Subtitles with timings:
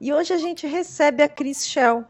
[0.00, 2.06] E hoje a gente recebe a Cris Shell.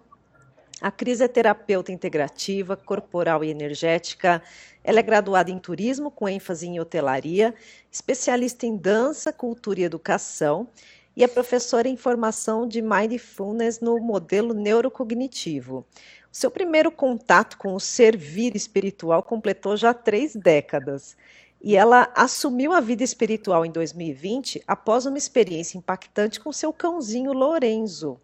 [0.80, 4.40] A Cris é terapeuta integrativa, corporal e energética.
[4.84, 7.52] Ela é graduada em turismo com ênfase em hotelaria,
[7.90, 10.68] especialista em dança, cultura e educação
[11.16, 15.84] e é professora em formação de mindfulness no modelo neurocognitivo.
[16.32, 21.16] O seu primeiro contato com o servir espiritual completou já três décadas.
[21.62, 27.32] E ela assumiu a vida espiritual em 2020 após uma experiência impactante com seu cãozinho
[27.32, 28.18] Lorenzo.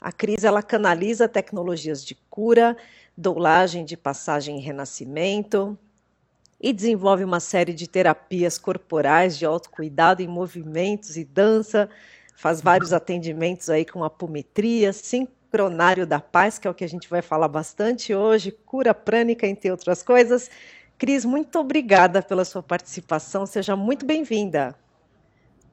[0.00, 2.76] A Cris ela canaliza tecnologias de cura,
[3.16, 5.78] doulagem de passagem e renascimento
[6.60, 11.88] e desenvolve uma série de terapias corporais de autocuidado em movimentos e dança,
[12.34, 17.08] faz vários atendimentos aí com apometria, sincronário da paz, que é o que a gente
[17.08, 20.50] vai falar bastante hoje, cura prânica, entre outras coisas.
[20.96, 23.46] Cris, muito obrigada pela sua participação.
[23.46, 24.76] Seja muito bem-vinda.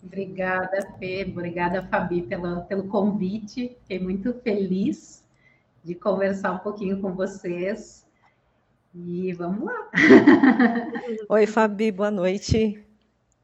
[0.04, 1.26] Obrigada, Fê.
[1.30, 3.78] Obrigada, Fabi, pela, pelo convite.
[3.82, 5.24] Fiquei muito feliz
[5.84, 8.06] de conversar um pouquinho com vocês.
[8.94, 9.90] E vamos lá.
[11.30, 12.84] Oi, Fabi, boa noite.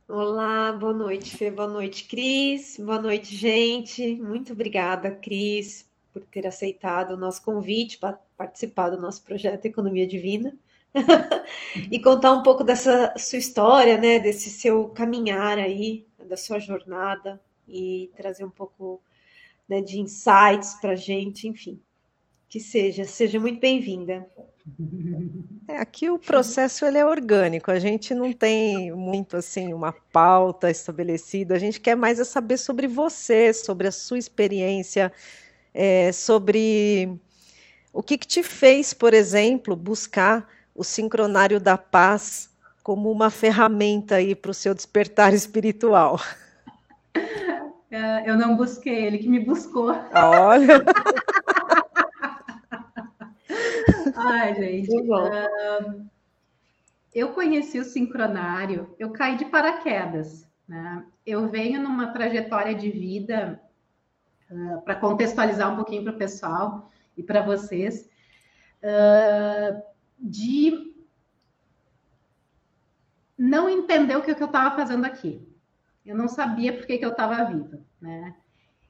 [0.10, 1.52] Olá, boa noite, Fê.
[1.52, 2.78] Boa noite, Cris.
[2.80, 4.16] Boa noite, gente.
[4.16, 10.08] Muito obrigada, Cris, por ter aceitado o nosso convite para participar do nosso projeto Economia
[10.08, 10.58] Divina.
[11.92, 17.42] e contar um pouco dessa sua história, né, desse seu caminhar aí, da sua jornada
[17.68, 19.02] e trazer um pouco
[19.68, 21.80] né, de insights para gente, enfim,
[22.50, 24.28] que seja, seja muito bem-vinda.
[25.68, 30.70] É, aqui o processo ele é orgânico, a gente não tem muito assim uma pauta
[30.70, 35.12] estabelecida, a gente quer mais é saber sobre você, sobre a sua experiência,
[35.74, 37.18] é, sobre
[37.94, 42.50] o que, que te fez, por exemplo, buscar o sincronário da paz
[42.84, 46.18] como uma ferramenta aí para o seu despertar espiritual?
[47.90, 49.90] É, eu não busquei, ele que me buscou.
[50.14, 50.86] Olha.
[54.16, 54.96] Ai, gente.
[54.96, 56.06] Uh,
[57.14, 60.48] eu conheci o sincronário, eu caí de paraquedas.
[60.68, 61.04] Né?
[61.26, 63.60] Eu venho numa trajetória de vida,
[64.52, 68.10] uh, para contextualizar um pouquinho para o pessoal e para vocês,
[68.84, 69.82] uh,
[70.20, 70.94] de
[73.38, 75.48] não entender o que, eu estava fazendo aqui.
[76.06, 78.36] Eu não sabia por que, que eu estava viva, né?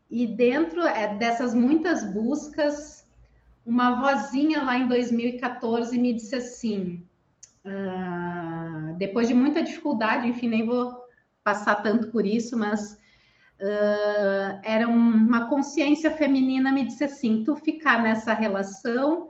[0.09, 3.05] E dentro é, dessas muitas buscas,
[3.65, 7.05] uma vozinha lá em 2014 me disse assim,
[7.65, 10.95] uh, depois de muita dificuldade, enfim, nem vou
[11.43, 12.93] passar tanto por isso, mas
[13.59, 19.27] uh, era uma consciência feminina me disse assim, tu ficar nessa relação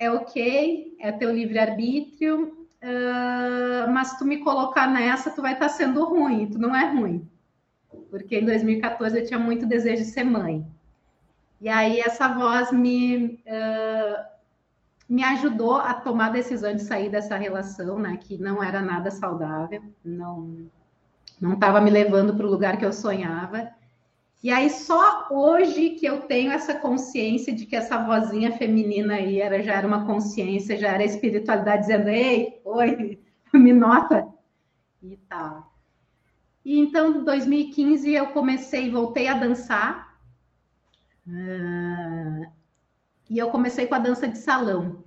[0.00, 5.74] é ok, é teu livre-arbítrio, uh, mas tu me colocar nessa, tu vai estar tá
[5.74, 7.28] sendo ruim, tu não é ruim.
[8.10, 10.66] Porque em 2014 eu tinha muito desejo de ser mãe.
[11.60, 14.24] E aí essa voz me, uh,
[15.06, 18.16] me ajudou a tomar a decisão de sair dessa relação, né?
[18.16, 20.70] Que não era nada saudável, não
[21.38, 23.70] não estava me levando para o lugar que eu sonhava.
[24.42, 29.38] E aí só hoje que eu tenho essa consciência de que essa vozinha feminina aí
[29.38, 33.20] era, já era uma consciência, já era espiritualidade dizendo, ei, oi,
[33.52, 34.26] me nota.
[35.02, 35.70] E tal.
[36.64, 40.18] E então, em 2015, eu comecei, voltei a dançar.
[41.26, 42.50] Uh,
[43.28, 45.04] e eu comecei com a dança de salão.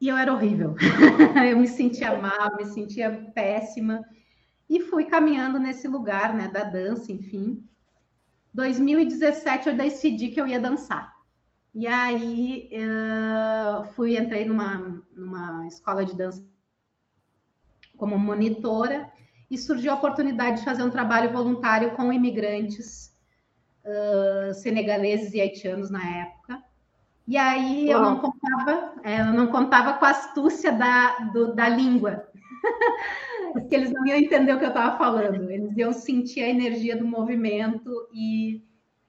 [0.00, 0.76] E eu era horrível.
[1.48, 4.04] eu me sentia mal, me sentia péssima.
[4.74, 7.64] E fui caminhando nesse lugar, né, da dança, enfim.
[8.52, 11.14] 2017 eu decidi que eu ia dançar.
[11.72, 16.44] E aí uh, fui, entrei numa, numa escola de dança
[17.96, 19.08] como monitora
[19.48, 23.16] e surgiu a oportunidade de fazer um trabalho voluntário com imigrantes
[23.84, 26.60] uh, senegaleses e haitianos na época.
[27.28, 31.68] E aí eu não contava, é, eu não contava com a astúcia da, do, da
[31.68, 32.28] língua.
[33.68, 36.96] Que eles não iam entender o que eu estava falando, eles iam sentir a energia
[36.96, 38.62] do movimento e,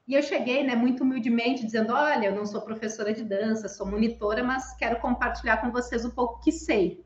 [0.08, 3.88] e eu cheguei, né, muito humildemente, dizendo, olha, eu não sou professora de dança, sou
[3.88, 7.04] monitora, mas quero compartilhar com vocês um pouco que sei.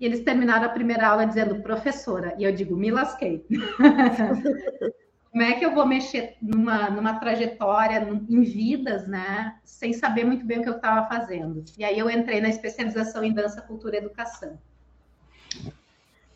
[0.00, 3.44] E eles terminaram a primeira aula dizendo, professora, e eu digo, me lasquei.
[5.30, 10.46] Como é que eu vou mexer numa, numa trajetória, em vidas, né, sem saber muito
[10.46, 11.64] bem o que eu estava fazendo?
[11.76, 14.58] E aí eu entrei na especialização em dança, cultura e educação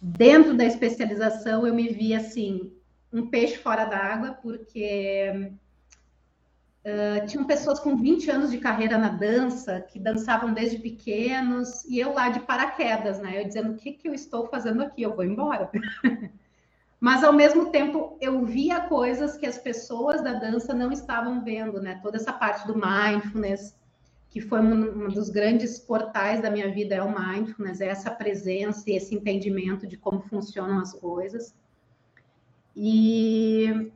[0.01, 2.73] dentro da especialização eu me vi assim
[3.13, 5.53] um peixe fora d'água porque
[6.85, 11.99] uh, tinham pessoas com 20 anos de carreira na dança que dançavam desde pequenos e
[11.99, 13.41] eu lá de paraquedas, né?
[13.41, 15.03] Eu dizendo o que que eu estou fazendo aqui?
[15.03, 15.71] Eu vou embora.
[16.99, 21.81] mas ao mesmo tempo eu via coisas que as pessoas da dança não estavam vendo,
[21.81, 22.01] né?
[22.03, 23.77] Toda essa parte do mindfulness,
[24.33, 28.11] que foi um, um dos grandes portais da minha vida, é o mindfulness, é essa
[28.11, 31.55] presença e esse entendimento de como funcionam as coisas.
[32.75, 33.93] E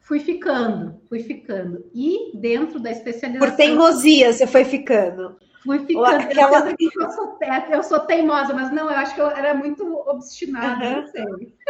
[0.00, 1.88] fui ficando, fui ficando.
[1.94, 3.48] E dentro da especialização.
[3.48, 5.36] Por teimosia, você foi ficando.
[5.62, 6.22] Fui ficando.
[6.22, 6.68] Aquela...
[6.68, 7.38] Eu, sou,
[7.70, 11.00] eu sou teimosa, mas não, eu acho que eu era muito obstinada, uhum.
[11.02, 11.54] não sei.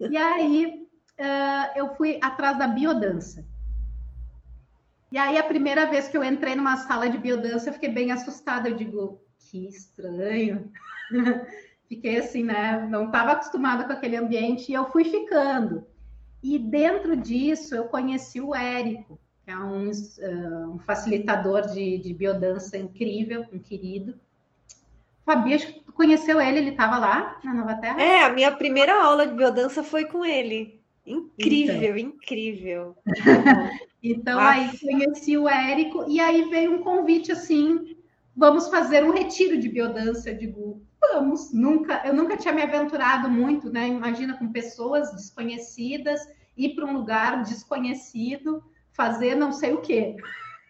[0.00, 0.88] E aí
[1.20, 3.46] uh, eu fui atrás da biodança.
[5.14, 8.10] E aí a primeira vez que eu entrei numa sala de biodança, eu fiquei bem
[8.10, 8.68] assustada.
[8.68, 10.72] Eu digo, que estranho.
[11.88, 12.84] fiquei assim, né?
[12.90, 15.86] Não estava acostumada com aquele ambiente e eu fui ficando.
[16.42, 22.76] E dentro disso eu conheci o Érico, que é um, um facilitador de, de biodança
[22.76, 24.18] incrível, um querido.
[25.24, 28.02] Fabi, acho que tu conheceu ele, ele estava lá na Nova Terra?
[28.02, 30.83] É, a minha primeira aula de biodança foi com ele.
[31.06, 32.08] Incrível, então.
[32.08, 32.96] incrível.
[34.02, 34.50] então ah.
[34.50, 37.96] aí conheci o Érico e aí veio um convite assim,
[38.34, 40.30] vamos fazer um retiro de biodança.
[40.30, 41.52] Eu digo, vamos.
[41.52, 43.86] Nunca, eu nunca tinha me aventurado muito, né?
[43.88, 46.20] Imagina com pessoas desconhecidas,
[46.56, 50.16] ir para um lugar desconhecido, fazer não sei o quê.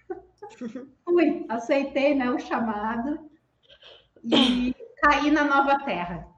[1.04, 3.31] Fui, aceitei né, o chamado
[4.22, 6.33] e caí na nova terra.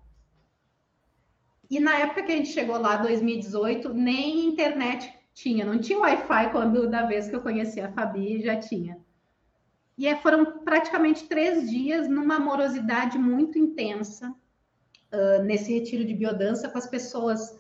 [1.71, 6.51] E na época que a gente chegou lá, 2018, nem internet tinha, não tinha Wi-Fi
[6.51, 8.99] quando da vez que eu conheci a Fabi já tinha.
[9.99, 14.31] E é, foram praticamente três dias numa amorosidade muito intensa
[15.13, 17.59] uh, nesse retiro de biodança com as pessoas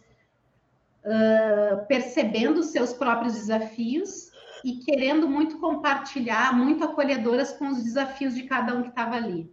[1.02, 4.30] uh, percebendo seus próprios desafios
[4.64, 9.50] e querendo muito compartilhar, muito acolhedoras com os desafios de cada um que estava ali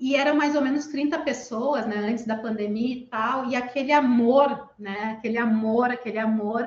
[0.00, 3.92] e eram mais ou menos 30 pessoas, né, antes da pandemia e tal, e aquele
[3.92, 6.66] amor, né, aquele amor, aquele amor,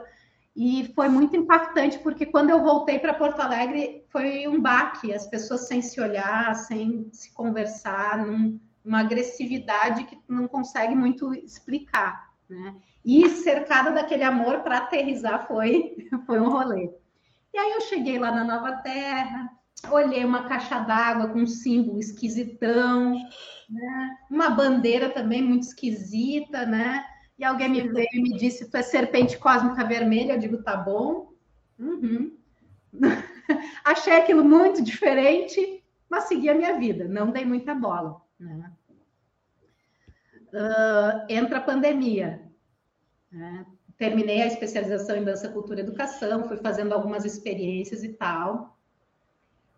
[0.56, 5.25] e foi muito impactante, porque quando eu voltei para Porto Alegre, foi um baque, as
[5.25, 12.29] pessoas sem se olhar, sem se conversar, num, uma agressividade que não consegue muito explicar,
[12.47, 16.91] né, e cercada daquele amor para aterrizar foi, foi um rolê.
[17.51, 19.50] E aí eu cheguei lá na Nova Terra,
[19.91, 23.13] olhei uma caixa d'água com um símbolo esquisitão,
[23.69, 24.18] né?
[24.30, 27.06] uma bandeira também muito esquisita, né?
[27.38, 30.33] E alguém me veio e me disse: Tu é serpente cósmica vermelha?
[30.33, 31.33] Eu digo: Tá bom.
[31.80, 32.38] Uhum.
[33.83, 38.21] Achei aquilo muito diferente, mas segui a minha vida, não dei muita bola.
[38.39, 38.71] Né?
[40.53, 42.44] Uh, entra a pandemia.
[43.31, 43.65] Né?
[43.97, 48.73] Terminei a especialização em dança, cultura e educação, fui fazendo algumas experiências e tal.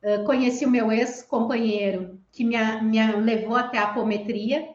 [0.05, 4.69] Ah, conheci o meu ex-companheiro, que me, me levou até a apometria,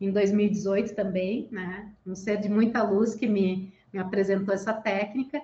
[0.00, 1.90] em 2018 também, né?
[2.06, 5.42] Um ser de muita luz que me, me apresentou essa técnica.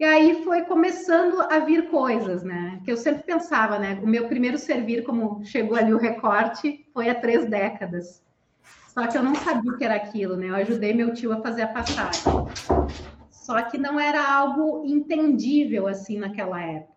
[0.00, 2.80] E aí foi começando a vir coisas, né?
[2.84, 4.00] Que eu sempre pensava, né?
[4.02, 8.22] O meu primeiro servir, como chegou ali o recorte, foi há três décadas.
[8.88, 10.48] Só que eu não sabia o que era aquilo, né?
[10.48, 12.22] Eu ajudei meu tio a fazer a passagem.
[13.30, 16.91] Só que não era algo entendível assim naquela época.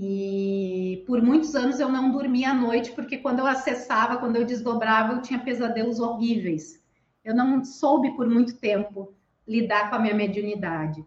[0.00, 4.44] E por muitos anos eu não dormia à noite, porque quando eu acessava, quando eu
[4.44, 6.80] desdobrava, eu tinha pesadelos horríveis.
[7.24, 9.12] Eu não soube por muito tempo
[9.46, 11.00] lidar com a minha mediunidade.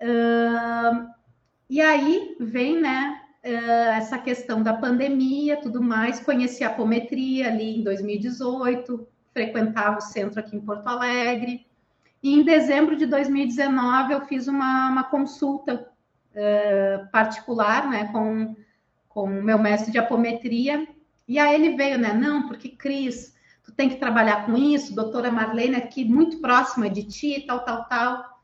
[0.00, 1.08] Uh,
[1.70, 6.18] e aí vem, né, uh, essa questão da pandemia, tudo mais.
[6.18, 11.64] Conheci a apometria ali em 2018, frequentava o centro aqui em Porto Alegre.
[12.20, 15.88] E em dezembro de 2019 eu fiz uma, uma consulta
[17.10, 18.54] particular, né, com,
[19.08, 20.86] com o meu mestre de apometria,
[21.26, 25.30] e aí ele veio, né, não, porque Cris, tu tem que trabalhar com isso, doutora
[25.30, 28.38] Marlene aqui muito próxima de ti, tal, tal, tal.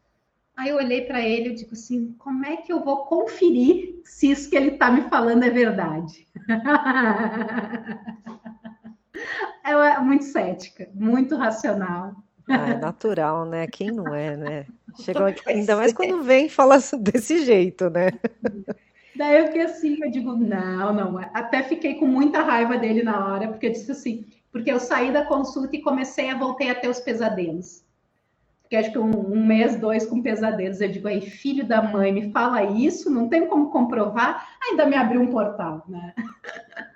[0.57, 4.31] Aí eu olhei para ele e digo assim, como é que eu vou conferir se
[4.31, 6.29] isso que ele está me falando é verdade?
[9.65, 12.15] é muito cética, muito racional.
[12.49, 13.67] Ah, é natural, né?
[13.67, 14.67] Quem não é, né?
[15.01, 18.11] Chegou aqui, ainda mais quando vem e fala desse jeito, né?
[19.17, 21.19] Daí eu fiquei assim, eu digo, não, não.
[21.33, 25.13] Até fiquei com muita raiva dele na hora, porque eu disse assim, porque eu saí
[25.13, 27.85] da consulta e comecei a voltei a ter os pesadelos.
[28.63, 30.81] Porque acho que um, um mês, dois com pesadelos.
[30.81, 34.97] Eu digo, aí, filho da mãe, me fala isso, não tem como comprovar, ainda me
[34.97, 36.15] abriu um portal, né?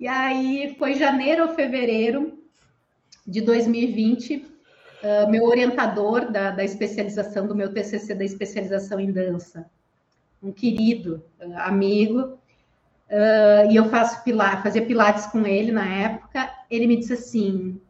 [0.00, 2.36] E aí foi janeiro ou fevereiro,
[3.24, 4.44] de 2020,
[5.02, 9.68] ah, meu orientador da, da, especialização, do meu TCC da especialização em dança,
[10.40, 16.52] um querido uh, amigo, uh, e eu faço pilates, fazia pilates com ele na época,
[16.70, 17.80] ele me disse assim,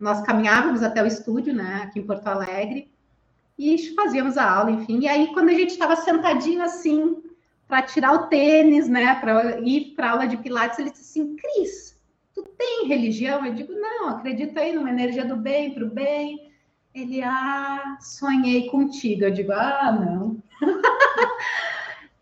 [0.00, 2.90] nós caminhávamos até o estúdio, né, aqui em Porto Alegre,
[3.58, 5.00] e fazíamos a aula, enfim.
[5.00, 7.22] E aí, quando a gente estava sentadinho assim,
[7.68, 12.00] para tirar o tênis, né, para ir para aula de Pilates, ele disse assim: Cris,
[12.34, 13.44] tu tem religião?
[13.46, 16.51] Eu digo: não, acredito aí numa energia do bem, para o bem.
[16.94, 19.24] Ele, ah, sonhei contigo.
[19.24, 20.42] Eu digo: ah, não.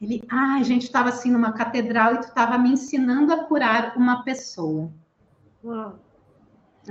[0.01, 3.97] Ele, ah, a gente estava assim numa catedral e tu estava me ensinando a curar
[3.97, 4.91] uma pessoa.
[5.63, 5.99] Uau.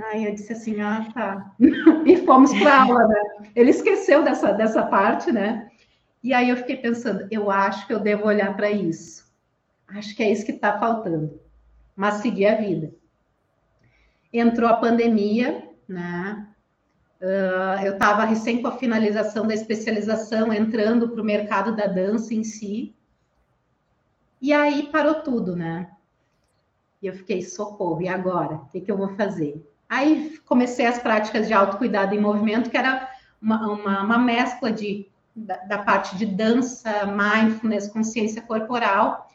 [0.04, 1.52] Aí eu disse assim, ah, tá.
[2.06, 3.50] e fomos para aula, né?
[3.56, 5.68] Ele esqueceu dessa, dessa parte, né?
[6.22, 9.28] E aí eu fiquei pensando, eu acho que eu devo olhar para isso.
[9.88, 11.40] Acho que é isso que está faltando.
[11.96, 12.92] Mas seguir a vida.
[14.32, 16.46] Entrou a pandemia, né?
[17.20, 22.32] Uh, eu estava recém com a finalização da especialização, entrando para o mercado da dança
[22.32, 22.94] em si.
[24.40, 25.90] E aí parou tudo, né?
[27.02, 28.54] E eu fiquei, socorro, e agora?
[28.56, 29.66] O que, que eu vou fazer?
[29.88, 33.10] Aí comecei as práticas de autocuidado em movimento, que era
[33.40, 39.29] uma, uma, uma mescla de, da, da, parte de dança, mindfulness, consciência corporal.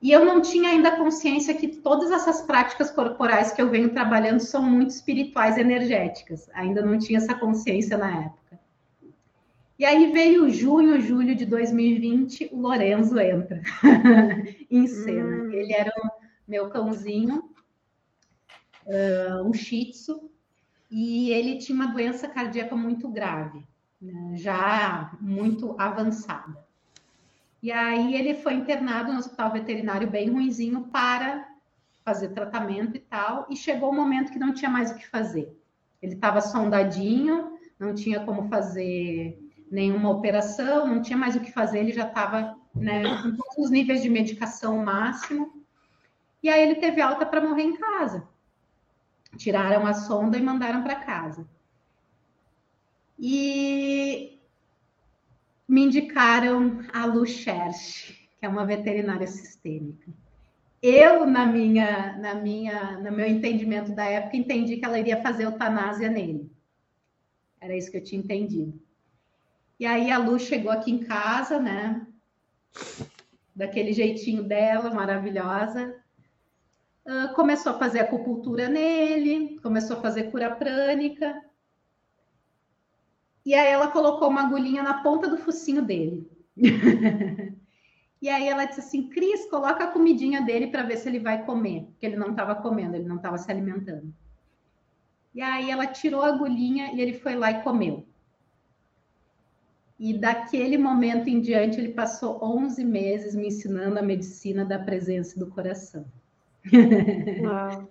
[0.00, 4.40] E eu não tinha ainda consciência que todas essas práticas corporais que eu venho trabalhando
[4.40, 6.48] são muito espirituais, energéticas.
[6.52, 8.60] Ainda não tinha essa consciência na época.
[9.78, 13.60] E aí veio junho, julho de 2020, o Lorenzo entra
[14.70, 15.44] em cena.
[15.44, 15.52] Hum.
[15.52, 16.10] Ele era o
[16.48, 17.50] meu cãozinho
[18.86, 20.30] uh, um shih tzu,
[20.90, 23.66] e ele tinha uma doença cardíaca muito grave,
[24.00, 26.65] né, já muito avançada.
[27.66, 31.48] E aí ele foi internado no hospital veterinário bem ruinzinho para
[32.04, 35.04] fazer tratamento e tal, e chegou o um momento que não tinha mais o que
[35.08, 35.52] fazer.
[36.00, 39.36] Ele estava sondadinho, não tinha como fazer
[39.68, 43.68] nenhuma operação, não tinha mais o que fazer, ele já estava né, com todos os
[43.68, 45.64] níveis de medicação máximo.
[46.44, 48.28] E aí ele teve alta para morrer em casa.
[49.36, 51.44] Tiraram a sonda e mandaram para casa.
[53.18, 54.35] E
[55.68, 60.10] me indicaram a Lu Scherch, que é uma veterinária sistêmica.
[60.82, 65.44] Eu, na minha, na minha, no meu entendimento da época, entendi que ela iria fazer
[65.44, 66.50] eutanásia nele.
[67.60, 68.80] Era isso que eu tinha entendido.
[69.80, 72.06] E aí a Lu chegou aqui em casa, né?
[73.54, 75.96] Daquele jeitinho dela, maravilhosa.
[77.04, 81.42] Uh, começou a fazer acupuntura nele, começou a fazer cura prânica.
[83.46, 86.28] E aí ela colocou uma agulhinha na ponta do focinho dele.
[88.20, 91.44] e aí ela disse assim: Cris, coloca a comidinha dele para ver se ele vai
[91.44, 94.12] comer, porque ele não estava comendo, ele não estava se alimentando.
[95.32, 98.04] E aí ela tirou a agulhinha e ele foi lá e comeu.
[99.96, 105.38] E daquele momento em diante, ele passou 11 meses me ensinando a medicina da presença
[105.38, 106.04] do coração.
[107.42, 107.90] Uau.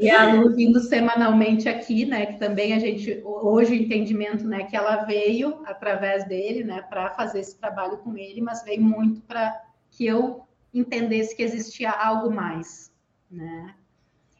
[0.00, 2.26] e a Lu vindo semanalmente aqui, né?
[2.26, 4.64] Que também a gente hoje o entendimento, né?
[4.64, 6.82] Que ela veio através dele, né?
[6.82, 9.56] Para fazer esse trabalho com ele, mas veio muito para
[9.90, 10.42] que eu
[10.74, 12.92] entendesse que existia algo mais,
[13.30, 13.74] né?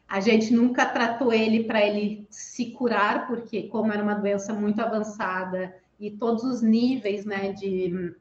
[0.07, 4.81] A gente nunca tratou ele para ele se curar, porque como era uma doença muito
[4.81, 7.53] avançada e todos os níveis, né?
[7.53, 8.13] De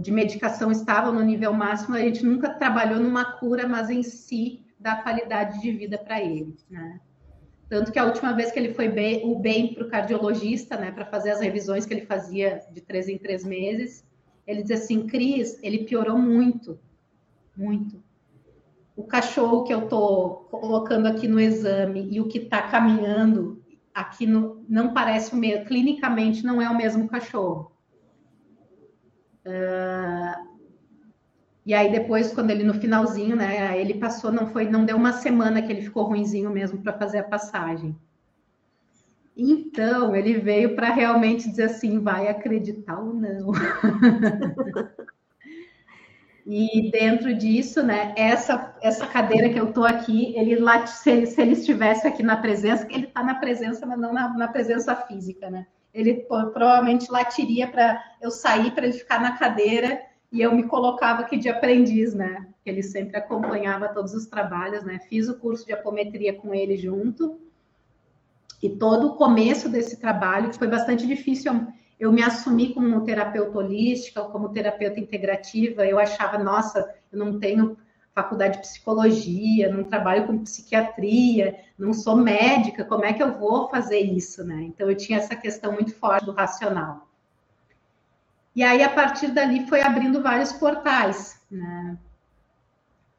[0.00, 4.62] de medicação estavam no nível máximo, a gente nunca trabalhou numa cura, mas em si
[4.78, 7.00] da qualidade de vida para ele, né?
[7.68, 10.92] Tanto que a última vez que ele foi bem, o bem para o cardiologista, né,
[10.92, 14.04] para fazer as revisões que ele fazia de três em três meses,
[14.46, 16.78] ele dizia assim, Cris, ele piorou muito,
[17.56, 18.02] muito.
[18.94, 24.26] O cachorro que eu estou colocando aqui no exame e o que está caminhando aqui
[24.26, 27.73] no, não parece o mesmo, clinicamente não é o mesmo cachorro.
[29.46, 30.54] Uh,
[31.66, 35.12] e aí depois, quando ele no finalzinho, né, ele passou, não foi, não deu uma
[35.12, 37.96] semana que ele ficou ruinzinho mesmo para fazer a passagem.
[39.36, 43.50] Então, ele veio para realmente dizer assim, vai acreditar ou não.
[46.46, 51.40] e dentro disso, né, essa, essa cadeira que eu estou aqui, ele lá, se, se,
[51.40, 55.50] ele estivesse aqui na presença, ele está na presença, mas não na, na presença física,
[55.50, 55.66] né?
[55.94, 61.22] Ele provavelmente latiria para eu sair para ele ficar na cadeira e eu me colocava
[61.22, 62.48] aqui de aprendiz, né?
[62.66, 64.98] Ele sempre acompanhava todos os trabalhos, né?
[65.08, 67.38] Fiz o curso de apometria com ele junto.
[68.60, 71.52] E todo o começo desse trabalho, que foi bastante difícil,
[72.00, 75.86] eu, me assumi como terapeuta holística, como terapeuta integrativa.
[75.86, 77.76] Eu achava, nossa, eu não tenho
[78.14, 83.68] faculdade de psicologia, não trabalho com psiquiatria, não sou médica, como é que eu vou
[83.68, 84.62] fazer isso, né?
[84.62, 87.08] Então eu tinha essa questão muito forte do racional.
[88.54, 91.98] E aí a partir dali foi abrindo vários portais, né?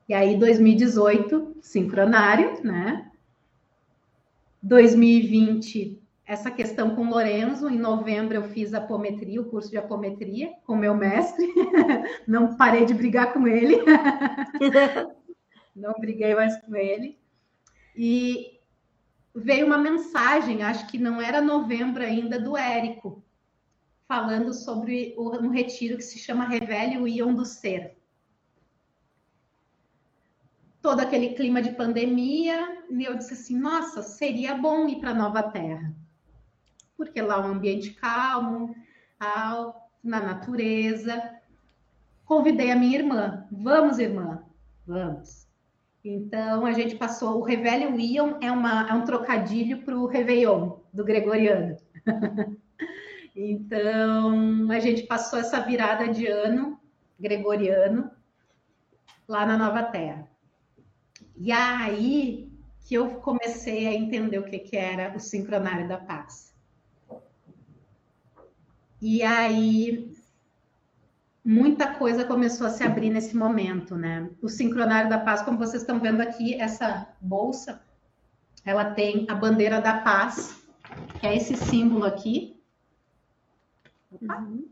[0.07, 3.11] E aí 2018, sincronário, né?
[4.63, 7.69] 2020, essa questão com Lorenzo.
[7.69, 11.47] Em novembro, eu fiz apometria, o curso de apometria, com meu mestre.
[12.27, 13.77] Não parei de brigar com ele.
[15.75, 17.19] Não briguei mais com ele.
[17.95, 18.59] E
[19.33, 23.21] veio uma mensagem, acho que não era novembro ainda, do Érico,
[24.07, 27.97] falando sobre um retiro que se chama Revele o Ion do Ser.
[30.81, 35.43] Todo aquele clima de pandemia, e eu disse assim: nossa, seria bom ir para Nova
[35.43, 35.93] Terra,
[36.97, 38.75] porque lá é um ambiente calmo,
[39.19, 41.21] tal, na natureza.
[42.25, 44.43] Convidei a minha irmã: vamos, irmã,
[44.85, 45.47] vamos.
[46.03, 47.39] Então a gente passou.
[47.39, 51.77] O Revele o Ion é, uma, é um trocadilho para o Réveillon do Gregoriano.
[53.37, 56.79] Então, a gente passou essa virada de ano
[57.19, 58.09] gregoriano
[59.27, 60.25] lá na Nova Terra.
[61.35, 62.49] E aí
[62.85, 66.54] que eu comecei a entender o que, que era o sincronário da paz.
[69.05, 70.11] E aí
[71.43, 74.31] muita coisa começou a se abrir nesse momento, né?
[74.41, 77.83] O sincronário da paz, como vocês estão vendo aqui, essa bolsa,
[78.65, 80.59] ela tem a bandeira da paz,
[81.19, 82.55] que é esse símbolo aqui,
[84.21, 84.67] Uhum.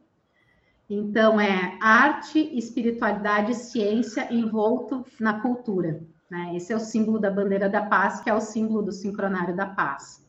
[0.90, 6.02] Então, é arte, espiritualidade e ciência envolto na cultura.
[6.30, 6.56] Né?
[6.56, 9.66] Esse é o símbolo da bandeira da paz, que é o símbolo do sincronário da
[9.66, 10.23] paz.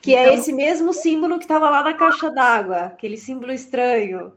[0.00, 3.52] Que é então, é esse mesmo símbolo que estava lá na caixa d'água, aquele símbolo
[3.52, 4.32] estranho.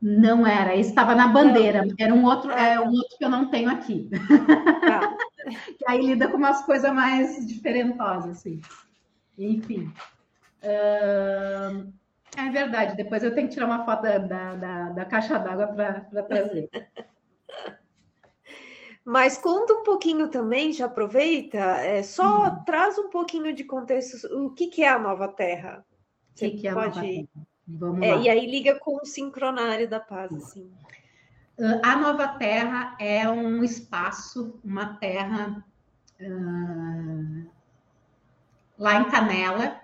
[0.00, 3.48] Não era, esse estava na bandeira, era um outro, é um outro que eu não
[3.48, 4.10] tenho aqui.
[4.90, 5.16] Ah.
[5.78, 8.60] que aí lida com umas coisas mais diferentosas, assim.
[9.38, 9.92] Enfim.
[10.62, 11.92] Uh...
[12.36, 16.22] É verdade, depois eu tenho que tirar uma foto da, da, da caixa d'água para
[16.24, 16.68] trazer.
[19.06, 22.64] Mas conta um pouquinho também, já aproveita, é, só uhum.
[22.64, 25.86] traz um pouquinho de contexto, o que, que é a Nova Terra?
[26.32, 27.28] O que, que, é a Nova Terra?
[27.68, 28.20] Vamos é, lá.
[28.20, 30.68] E aí liga com o sincronário da paz, assim.
[31.84, 35.64] A Nova Terra é um espaço, uma terra
[36.20, 37.50] uh,
[38.76, 39.80] lá em Canela,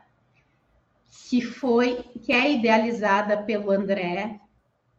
[1.29, 4.41] que foi que é idealizada pelo André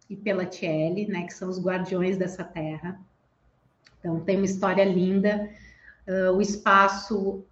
[0.10, 2.98] e pela Tiele, né, que são os guardiões dessa terra.
[4.04, 5.50] Então tem uma história linda.
[6.06, 7.46] Uh, o espaço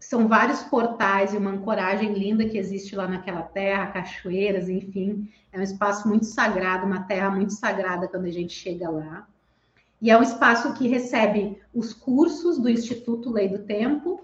[0.00, 5.58] são vários portais e uma ancoragem linda que existe lá naquela terra, cachoeiras, enfim, é
[5.58, 9.26] um espaço muito sagrado, uma terra muito sagrada quando a gente chega lá.
[10.00, 14.20] E é um espaço que recebe os cursos do Instituto Lei do Tempo,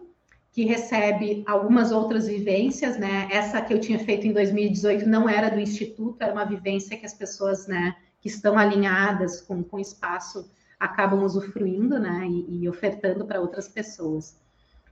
[0.53, 3.29] que recebe algumas outras vivências, né?
[3.31, 7.07] Essa que eu tinha feito em 2018 não era do Instituto, era uma vivência que
[7.07, 12.69] as pessoas, né, que estão alinhadas com, com o espaço acabam usufruindo, né, e, e
[12.69, 14.41] ofertando para outras pessoas.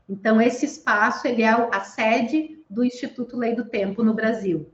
[0.08, 4.70] Então, esse espaço, ele é a sede do Instituto Lei do Tempo no Brasil,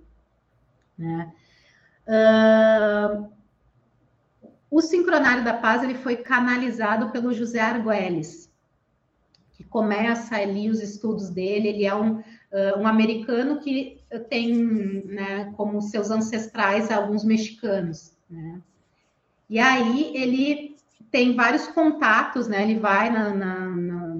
[0.98, 1.32] né?
[2.06, 3.32] Uh,
[4.70, 8.52] o Sincronário da Paz, ele foi canalizado pelo José Arguelles,
[9.52, 11.68] que começa ali os estudos dele.
[11.68, 14.52] Ele é um, uh, um americano que tem
[15.06, 18.16] né, como seus ancestrais alguns mexicanos.
[18.28, 18.60] Né?
[19.48, 20.73] E aí ele
[21.14, 22.64] tem vários contatos, né?
[22.64, 24.16] Ele vai na, na, na,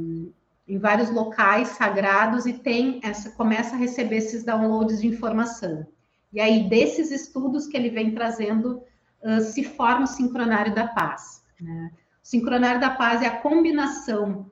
[0.69, 5.85] em vários locais sagrados e tem essa começa a receber esses downloads de informação.
[6.33, 8.81] E aí desses estudos que ele vem trazendo
[9.25, 11.43] uh, se forma o sincronário da paz.
[11.61, 11.91] Né?
[12.23, 14.49] O sincronário da paz é a combinação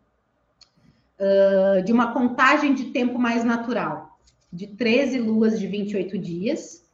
[1.85, 4.19] de uma contagem de tempo mais natural,
[4.53, 6.85] de 13 luas de 28 dias,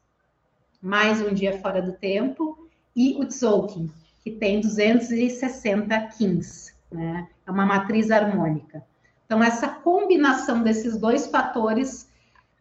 [0.83, 3.91] mais um dia fora do tempo, e o Tzolk'in,
[4.23, 7.29] que tem 260 kins, né?
[7.47, 8.85] É uma matriz harmônica.
[9.25, 12.11] Então, essa combinação desses dois fatores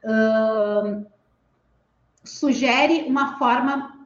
[0.04, 1.06] uh,
[2.24, 3.98] sugere uma forma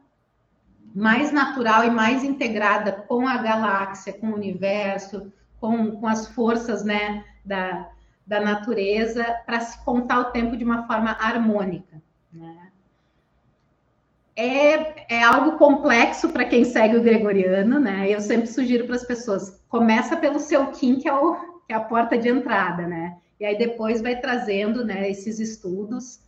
[0.94, 6.84] mais natural e mais integrada com a galáxia, com o universo, com, com as forças
[6.84, 7.88] né, da,
[8.26, 12.02] da natureza para se contar o tempo de uma forma harmônica.
[12.32, 12.61] Né?
[14.34, 18.10] É, é algo complexo para quem segue o gregoriano, né?
[18.10, 21.34] Eu sempre sugiro para as pessoas, começa pelo seu Kim, que é, o,
[21.66, 23.18] que é a porta de entrada, né?
[23.38, 26.20] E aí depois vai trazendo né, esses estudos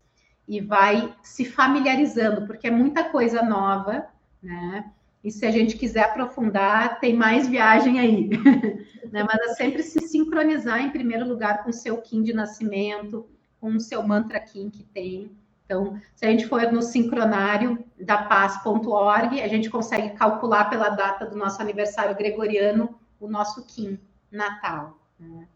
[0.47, 4.07] e vai se familiarizando, porque é muita coisa nova,
[4.43, 4.85] né?
[5.23, 8.29] E se a gente quiser aprofundar, tem mais viagem aí.
[9.11, 9.23] né?
[9.23, 13.27] Mas é sempre se sincronizar, em primeiro lugar, com o seu Kim de nascimento,
[13.59, 15.31] com o seu mantra Kim que tem.
[15.64, 21.24] Então, se a gente for no sincronário da paz.org, a gente consegue calcular pela data
[21.24, 23.98] do nosso aniversário gregoriano o nosso Kim
[24.31, 24.98] natal.
[25.18, 25.48] Né?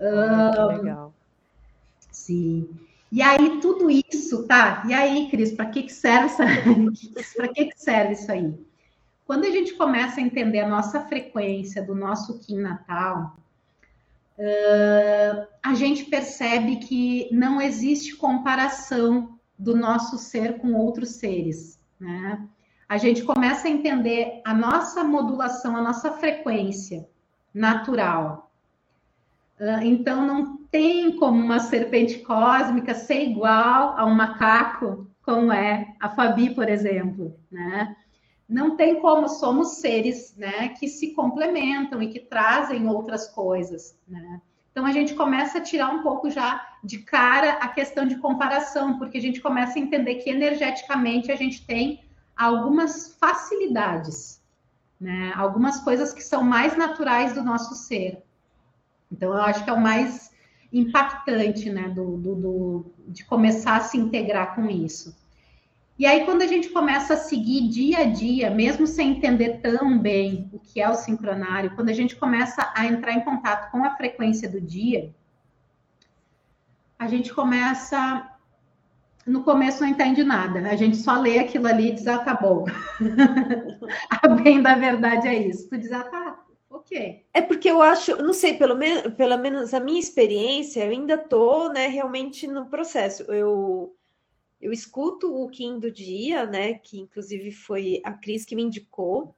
[0.00, 1.14] Ah, legal.
[2.10, 2.68] Sim.
[3.12, 4.82] E aí, tudo isso, tá?
[4.88, 6.44] E aí, Cris, para que, que serve essa...
[7.36, 8.66] para que, que serve isso aí?
[9.24, 13.36] Quando a gente começa a entender a nossa frequência do nosso Kim Natal,
[14.38, 22.46] uh, a gente percebe que não existe comparação do nosso ser com outros seres, né?
[22.88, 27.08] A gente começa a entender a nossa modulação, a nossa frequência
[27.52, 28.50] natural.
[29.58, 35.94] Uh, então, não tem como uma serpente cósmica ser igual a um macaco, como é
[35.98, 37.96] a Fabi, por exemplo, né?
[38.48, 44.40] Não tem como, somos seres, né, que se complementam e que trazem outras coisas, né?
[44.70, 48.98] Então a gente começa a tirar um pouco já de cara a questão de comparação,
[48.98, 52.04] porque a gente começa a entender que energeticamente a gente tem
[52.36, 54.42] algumas facilidades,
[55.00, 55.32] né?
[55.34, 58.22] Algumas coisas que são mais naturais do nosso ser.
[59.10, 60.30] Então eu acho que é o mais
[60.72, 65.16] impactante, né, do, do, do, de começar a se integrar com isso.
[65.98, 69.98] E aí, quando a gente começa a seguir dia a dia, mesmo sem entender tão
[69.98, 73.82] bem o que é o sincronário, quando a gente começa a entrar em contato com
[73.82, 75.14] a frequência do dia,
[76.98, 78.30] a gente começa.
[79.26, 82.34] No começo não entende nada, a gente só lê aquilo ali e diz, ah, tá
[82.34, 82.64] bom.
[84.22, 85.68] a bem da verdade é isso.
[85.68, 87.24] Tu diz, ah, tá, ok.
[87.34, 88.78] É porque eu acho, não sei, pelo,
[89.16, 93.24] pelo menos a minha experiência, eu ainda tô, né, realmente no processo.
[93.24, 93.95] Eu
[94.60, 96.74] eu escuto o Kim do dia, né?
[96.74, 99.34] Que inclusive foi a Cris que me indicou.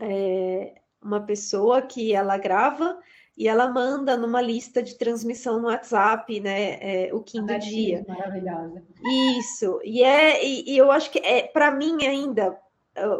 [0.00, 2.98] É uma pessoa que ela grava
[3.36, 6.78] e ela manda numa lista de transmissão no WhatsApp, né?
[6.80, 8.04] É, o Kim do dia.
[8.06, 8.82] Maravilhosa.
[9.38, 9.80] Isso.
[9.84, 12.58] E é, e, e eu acho que é para mim ainda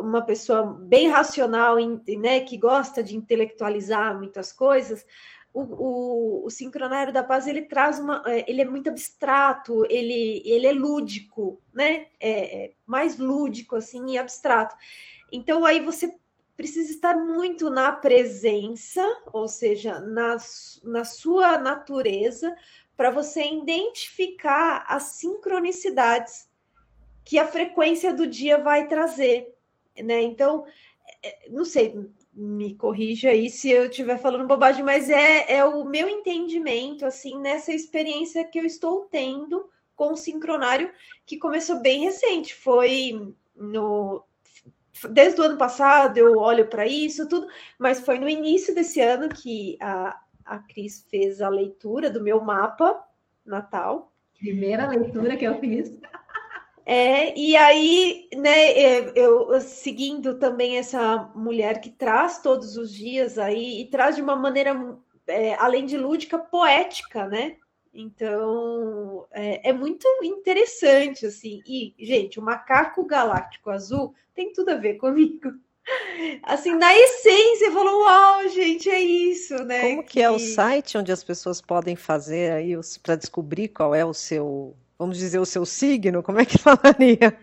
[0.01, 1.77] uma pessoa bem racional,
[2.19, 5.07] né, que gosta de intelectualizar muitas coisas,
[5.53, 10.43] o, o, o, sincronário da paz ele traz uma, é, ele é muito abstrato, ele,
[10.45, 12.07] ele é lúdico, né?
[12.21, 14.77] É, é mais lúdico assim e abstrato.
[15.33, 16.15] Então aí você
[16.57, 20.37] precisa estar muito na presença, ou seja, na,
[20.83, 22.55] na sua natureza,
[22.97, 26.49] para você identificar as sincronicidades
[27.25, 29.55] que a frequência do dia vai trazer,
[30.03, 30.21] né?
[30.23, 30.67] Então,
[31.23, 31.95] é, não sei,
[32.39, 37.37] me corrija aí se eu estiver falando bobagem, mas é, é o meu entendimento, assim,
[37.41, 40.93] nessa experiência que eu estou tendo com o sincronário,
[41.27, 44.25] que começou bem recente, foi no
[45.11, 47.47] desde o ano passado eu olho para isso tudo,
[47.79, 52.41] mas foi no início desse ano que a, a Cris fez a leitura do meu
[52.41, 53.05] mapa
[53.45, 54.13] natal.
[54.39, 55.93] Primeira leitura que eu fiz.
[56.91, 63.37] É, e aí, né, é, eu seguindo também essa mulher que traz todos os dias
[63.37, 64.97] aí, e traz de uma maneira,
[65.27, 67.57] é, além de lúdica, poética, né?
[67.93, 71.61] Então, é, é, muito interessante, assim.
[71.67, 75.53] E, gente, o macaco galáctico azul tem tudo a ver comigo.
[76.43, 79.91] Assim, na essência, falou, uau, gente, é isso, né?
[79.91, 82.73] Como que, que é o site onde as pessoas podem fazer aí
[83.03, 86.23] para descobrir qual é o seu vamos dizer, o seu signo?
[86.23, 87.39] Como é que falaria?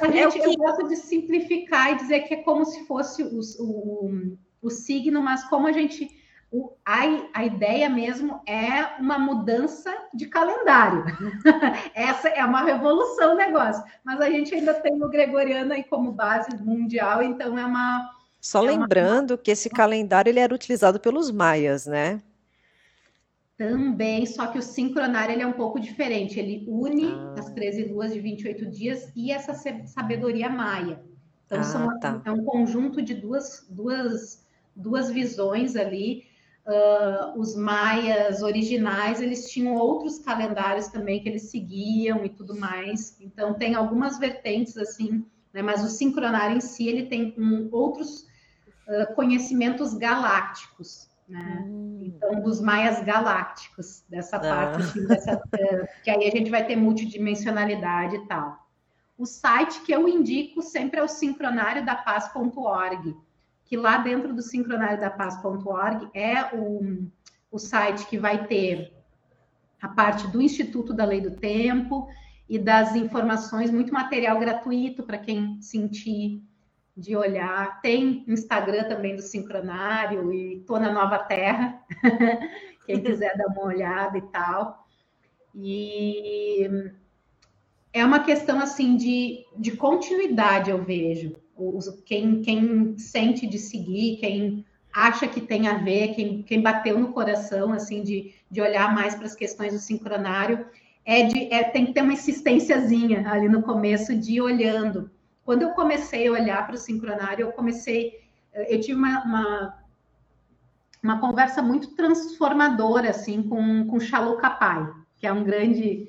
[0.00, 0.48] A gente, é que...
[0.48, 5.22] Eu gosto de simplificar e dizer que é como se fosse o, o, o signo,
[5.22, 6.08] mas como a gente.
[6.50, 7.00] O, a,
[7.34, 11.04] a ideia mesmo é uma mudança de calendário.
[11.94, 13.84] Essa é uma revolução o negócio.
[14.02, 18.10] Mas a gente ainda tem o gregoriano aí como base mundial, então é uma.
[18.40, 19.38] Só é lembrando uma...
[19.38, 22.22] que esse calendário ele era utilizado pelos maias, né?
[23.58, 26.38] Também, só que o sincronário ele é um pouco diferente.
[26.38, 27.34] Ele une ah.
[27.36, 29.52] as 13 luas de 28 dias e essa
[29.84, 31.02] sabedoria maia.
[31.44, 32.22] Então, ah, são, tá.
[32.24, 36.22] é um conjunto de duas, duas, duas visões ali.
[36.64, 43.16] Uh, os maias originais, eles tinham outros calendários também que eles seguiam e tudo mais.
[43.20, 45.62] Então, tem algumas vertentes assim, né?
[45.62, 48.20] mas o sincronário em si, ele tem um, outros
[48.86, 51.64] uh, conhecimentos galácticos né?
[51.66, 52.00] Hum.
[52.02, 54.40] Então, dos maias galácticos, dessa ah.
[54.40, 58.66] parte, assim, dessa, eh, que aí a gente vai ter multidimensionalidade e tal.
[59.16, 63.16] O site que eu indico sempre é o sincronário da paz.org,
[63.64, 67.10] que lá dentro do sincronário da paz.org é o,
[67.50, 68.94] o site que vai ter
[69.82, 72.08] a parte do Instituto da Lei do Tempo
[72.48, 76.42] e das informações, muito material gratuito para quem sentir
[76.98, 77.80] de olhar.
[77.80, 81.80] Tem Instagram também do Sincronário e tô na Nova Terra,
[82.84, 84.84] quem quiser dar uma olhada e tal.
[85.54, 86.68] E
[87.92, 91.36] é uma questão assim de, de continuidade, eu vejo.
[92.04, 97.12] Quem, quem sente de seguir, quem acha que tem a ver, quem, quem bateu no
[97.12, 100.66] coração, assim, de, de olhar mais para as questões do sincronário,
[101.04, 105.10] é de, é, tem que ter uma insistênciazinha ali no começo de ir olhando.
[105.48, 108.20] Quando eu comecei a olhar para o sincronário, eu comecei,
[108.52, 109.82] eu tive uma, uma,
[111.02, 116.06] uma conversa muito transformadora, assim, com, com Chalu Capai, que é um grande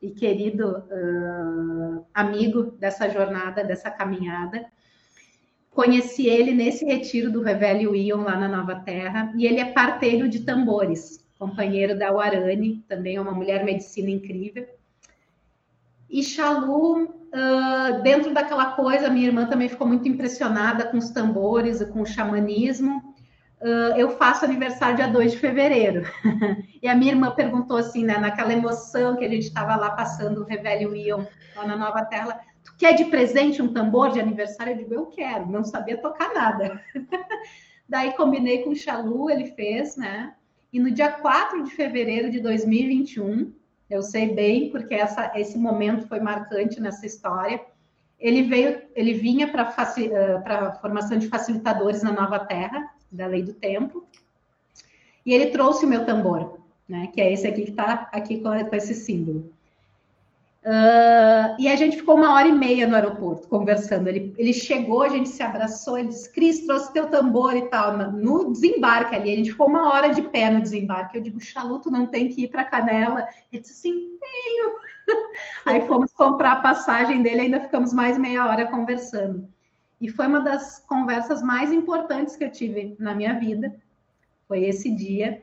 [0.00, 4.64] e querido uh, amigo dessa jornada, dessa caminhada.
[5.70, 10.30] Conheci ele nesse retiro do Revelio Ion lá na Nova Terra, e ele é parteiro
[10.30, 14.66] de tambores, companheiro da Warani, também é uma mulher medicina incrível.
[16.10, 21.80] E Chalu, uh, dentro daquela coisa, minha irmã também ficou muito impressionada com os tambores
[21.80, 23.14] e com o xamanismo.
[23.60, 26.04] Uh, eu faço aniversário dia 2 de fevereiro.
[26.82, 30.40] e a minha irmã perguntou assim, né, naquela emoção que a gente estava lá passando
[30.40, 31.24] o Revelio Ion
[31.56, 34.72] lá na Nova Terra, tu quer de presente um tambor de aniversário?
[34.72, 36.80] Eu digo, eu quero, não sabia tocar nada.
[37.88, 40.34] Daí combinei com o Chalu, ele fez, né?
[40.72, 43.52] E no dia 4 de fevereiro de 2021,
[43.88, 47.60] eu sei bem, porque essa, esse momento foi marcante nessa história.
[48.18, 53.54] Ele veio, ele vinha para a formação de facilitadores na Nova Terra, da Lei do
[53.54, 54.06] Tempo,
[55.24, 57.08] e ele trouxe o meu tambor, né?
[57.12, 59.52] Que é esse aqui que está aqui com, com esse símbolo.
[60.64, 64.08] Uh, e a gente ficou uma hora e meia no aeroporto conversando.
[64.08, 67.96] Ele, ele chegou, a gente se abraçou, ele disse: Cris, trouxe teu tambor e tal.
[67.96, 71.16] No desembarque ali, a gente ficou uma hora de pé no desembarque.
[71.16, 73.26] Eu digo: Chaluto, não tem que ir para Canela.
[73.52, 74.74] Ele disse assim: tenho.
[75.64, 79.48] Aí fomos comprar a passagem dele, ainda ficamos mais meia hora conversando.
[80.00, 83.74] E foi uma das conversas mais importantes que eu tive na minha vida.
[84.46, 85.42] Foi esse dia.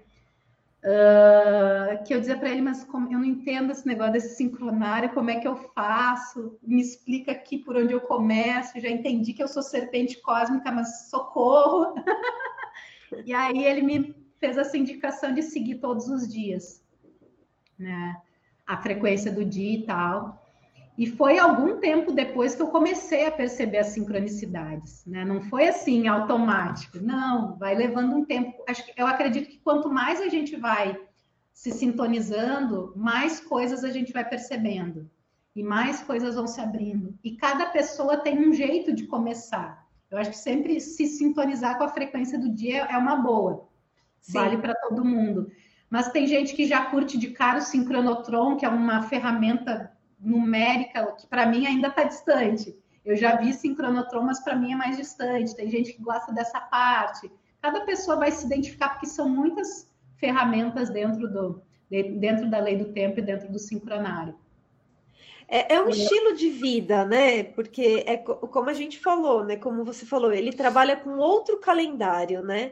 [0.86, 5.10] Uh, que eu dizia para ele, mas como, eu não entendo esse negócio desse sincronário,
[5.16, 6.60] como é que eu faço?
[6.62, 8.80] Me explica aqui por onde eu começo.
[8.80, 11.96] Já entendi que eu sou serpente cósmica, mas socorro.
[13.26, 16.84] e aí ele me fez essa indicação de seguir todos os dias,
[17.80, 18.22] né?
[18.68, 20.45] A frequência do dia e tal.
[20.98, 25.26] E foi algum tempo depois que eu comecei a perceber as sincronicidades, né?
[25.26, 28.64] Não foi assim automático, não, vai levando um tempo.
[28.68, 30.98] Acho que eu acredito que quanto mais a gente vai
[31.54, 35.10] se sintonizando, mais coisas a gente vai percebendo
[35.56, 37.18] e mais coisas vão se abrindo.
[37.24, 39.86] E cada pessoa tem um jeito de começar.
[40.10, 43.68] Eu acho que sempre se sintonizar com a frequência do dia é uma boa.
[44.22, 44.34] Sim.
[44.34, 45.52] Vale para todo mundo.
[45.90, 51.06] Mas tem gente que já curte de cara o sincronotron, que é uma ferramenta numérica,
[51.14, 52.76] que para mim ainda está distante.
[53.04, 55.56] Eu já vi sincronotron, mas para mim é mais distante.
[55.56, 57.32] Tem gente que gosta dessa parte.
[57.62, 62.92] Cada pessoa vai se identificar, porque são muitas ferramentas dentro, do, dentro da lei do
[62.94, 64.36] tempo e dentro do sincronário.
[65.48, 67.44] É, é, um estilo de vida, né?
[67.44, 69.56] Porque é como a gente falou, né?
[69.56, 72.72] Como você falou, ele trabalha com outro calendário, né?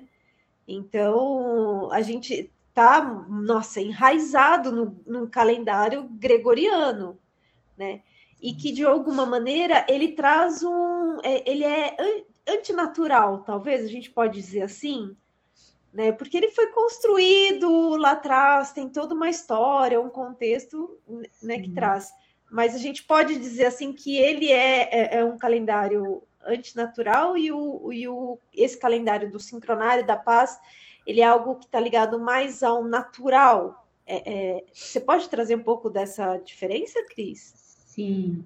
[0.68, 7.20] Então a gente tá, nossa, enraizado no, no calendário gregoriano
[7.84, 8.02] né?
[8.42, 11.96] E que de alguma maneira ele traz um, é, ele é
[12.48, 15.16] antinatural, talvez a gente pode dizer assim,
[15.94, 16.12] né?
[16.12, 20.98] Porque ele foi construído lá atrás, tem toda uma história, um contexto,
[21.42, 22.12] né, que traz.
[22.52, 27.52] Mas a gente pode dizer assim que ele é, é, é um calendário antinatural e,
[27.52, 30.60] o, e o, esse calendário do sincronário da paz
[31.06, 33.88] ele é algo que está ligado mais ao natural.
[34.06, 37.63] É, é, você pode trazer um pouco dessa diferença, Cris?
[37.94, 38.44] Sim.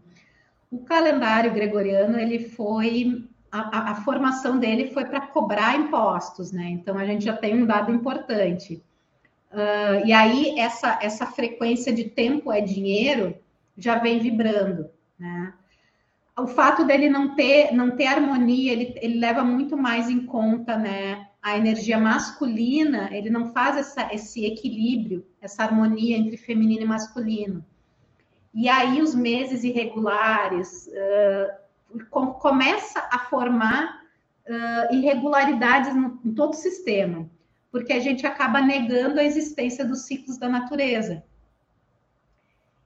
[0.70, 3.26] O calendário gregoriano, ele foi.
[3.50, 6.68] A, a, a formação dele foi para cobrar impostos, né?
[6.70, 8.84] Então a gente já tem um dado importante.
[9.50, 13.38] Uh, e aí, essa, essa frequência de tempo é dinheiro
[13.78, 15.54] já vem vibrando, né?
[16.38, 20.78] O fato dele não ter, não ter harmonia, ele, ele leva muito mais em conta,
[20.78, 21.30] né?
[21.42, 27.66] A energia masculina, ele não faz essa, esse equilíbrio, essa harmonia entre feminino e masculino.
[28.58, 34.02] E aí os meses irregulares uh, com, começa a formar
[34.50, 37.30] uh, irregularidades no, em todo o sistema,
[37.72, 41.24] porque a gente acaba negando a existência dos ciclos da natureza.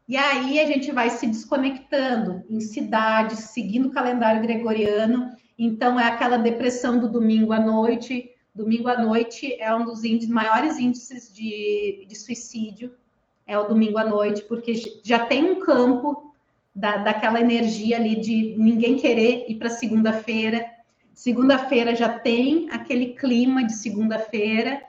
[0.10, 5.34] E aí a gente vai se desconectando em cidades, seguindo o calendário gregoriano.
[5.58, 8.30] Então é aquela depressão do domingo à noite.
[8.54, 12.94] Domingo à noite é um dos índices, maiores índices de, de suicídio
[13.52, 16.34] é o domingo à noite, porque já tem um campo
[16.74, 20.66] da, daquela energia ali de ninguém querer ir para segunda-feira.
[21.14, 24.82] Segunda-feira já tem aquele clima de segunda-feira,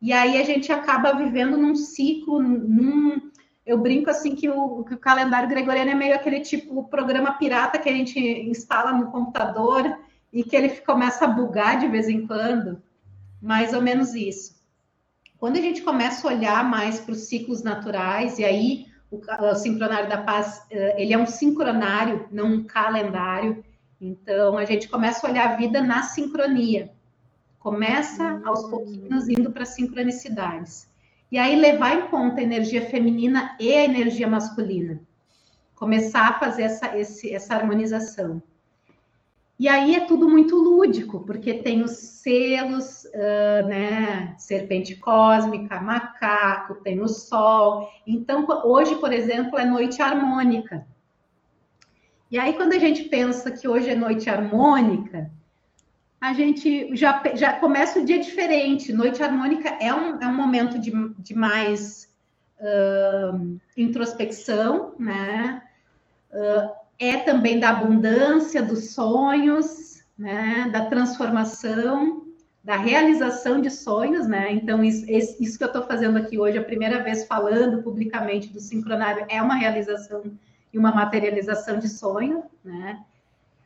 [0.00, 3.30] e aí a gente acaba vivendo num ciclo, num,
[3.66, 7.78] eu brinco assim que o, que o, calendário gregoriano é meio aquele tipo programa pirata
[7.78, 9.98] que a gente instala no computador
[10.32, 12.80] e que ele começa a bugar de vez em quando.
[13.42, 14.57] Mais ou menos isso.
[15.38, 19.54] Quando a gente começa a olhar mais para os ciclos naturais, e aí o, o
[19.54, 23.64] sincronário da paz, eh, ele é um sincronário, não um calendário.
[24.00, 26.90] Então, a gente começa a olhar a vida na sincronia.
[27.58, 30.88] Começa aos pouquinhos indo para sincronicidades.
[31.30, 35.00] E aí levar em conta a energia feminina e a energia masculina.
[35.74, 38.42] Começar a fazer essa, esse, essa harmonização.
[39.58, 44.34] E aí é tudo muito lúdico, porque tem os selos, uh, né?
[44.38, 47.90] Serpente cósmica, macaco, tem o sol.
[48.06, 50.86] Então, hoje, por exemplo, é noite harmônica.
[52.30, 55.28] E aí, quando a gente pensa que hoje é noite harmônica,
[56.20, 58.92] a gente já, já começa o dia diferente.
[58.92, 62.08] Noite harmônica é um, é um momento de, de mais
[62.60, 65.62] uh, introspecção, né?
[66.30, 72.26] Uh, é também da abundância dos sonhos, né, da transformação,
[72.62, 74.52] da realização de sonhos, né?
[74.52, 78.60] Então, isso, isso que eu estou fazendo aqui hoje, a primeira vez falando publicamente do
[78.60, 80.22] sincronário, é uma realização
[80.72, 83.02] e uma materialização de sonho, né?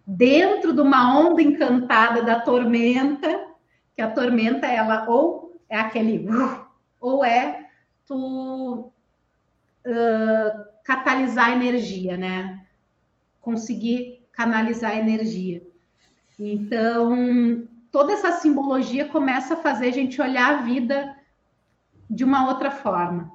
[0.06, 3.46] Dentro de uma onda encantada da tormenta,
[3.96, 6.26] que a tormenta, ela ou é aquele,
[7.00, 7.66] ou é
[8.06, 8.92] tu
[9.86, 12.61] uh, catalisar energia, né?
[13.42, 15.62] Conseguir canalizar energia.
[16.38, 21.14] Então, toda essa simbologia começa a fazer a gente olhar a vida
[22.08, 23.30] de uma outra forma.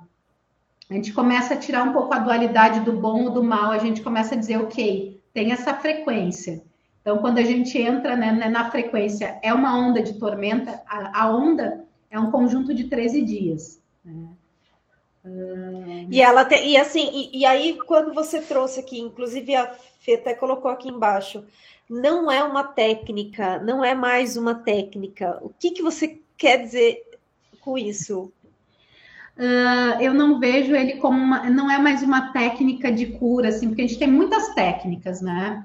[0.89, 3.77] A gente começa a tirar um pouco a dualidade do bom ou do mal, a
[3.77, 6.63] gente começa a dizer, ok, tem essa frequência.
[7.01, 11.23] Então, quando a gente entra né, né na frequência, é uma onda de tormenta, a,
[11.23, 13.81] a onda é um conjunto de 13 dias.
[14.03, 14.29] Né?
[16.09, 20.15] E ela tem, e assim, e, e, aí quando você trouxe aqui, inclusive a Fê
[20.15, 21.43] até colocou aqui embaixo,
[21.89, 25.37] não é uma técnica, não é mais uma técnica.
[25.41, 27.03] O que, que você quer dizer
[27.59, 28.31] com isso?
[29.37, 33.67] Uh, eu não vejo ele como uma, não é mais uma técnica de cura, assim,
[33.67, 35.63] porque a gente tem muitas técnicas, né?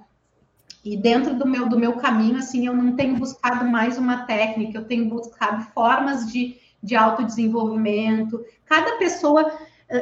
[0.84, 4.78] E dentro do meu, do meu caminho, assim, eu não tenho buscado mais uma técnica,
[4.78, 8.44] eu tenho buscado formas de, de autodesenvolvimento.
[8.66, 9.52] Cada pessoa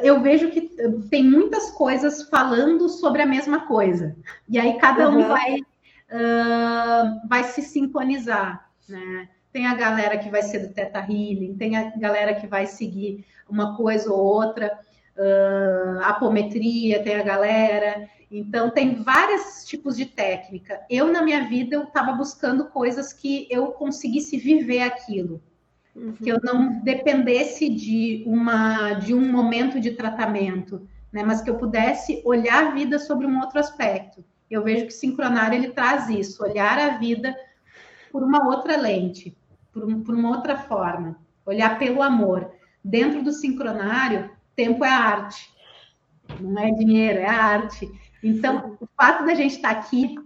[0.02, 4.16] eu vejo que eh, tem muitas coisas falando sobre a mesma coisa.
[4.48, 9.28] E aí cada um vai, uh, vai se sincronizar, né?
[9.52, 13.26] Tem a galera que vai ser do Teta Healing, tem a galera que vai seguir
[13.48, 14.78] uma coisa ou outra,
[15.16, 18.08] uh, apometria, tem a galera.
[18.30, 20.80] Então, tem vários tipos de técnica.
[20.88, 25.42] Eu, na minha vida, eu estava buscando coisas que eu conseguisse viver aquilo
[26.00, 26.12] uhum.
[26.14, 31.22] que eu não dependesse de, uma, de um momento de tratamento, né?
[31.22, 34.24] mas que eu pudesse olhar a vida sobre um outro aspecto.
[34.50, 37.36] Eu vejo que o sincronário ele traz isso, olhar a vida
[38.10, 39.36] por uma outra lente,
[39.72, 42.50] por, um, por uma outra forma, olhar pelo amor.
[42.82, 45.54] Dentro do sincronário, tempo é arte,
[46.40, 47.90] não é dinheiro, é arte.
[48.22, 50.16] Então, o fato da gente estar aqui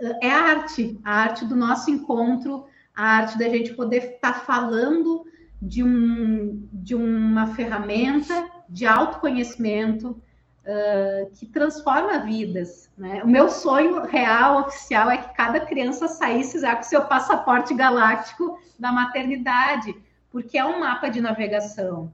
[0.00, 4.40] eh, é arte, a arte do nosso encontro a arte da gente poder estar tá
[4.40, 5.24] falando
[5.60, 12.90] de, um, de uma ferramenta de autoconhecimento uh, que transforma vidas.
[12.96, 13.22] Né?
[13.22, 18.58] O meu sonho real, oficial, é que cada criança saísse já com seu passaporte galáctico
[18.78, 19.94] da maternidade,
[20.30, 22.12] porque é um mapa de navegação.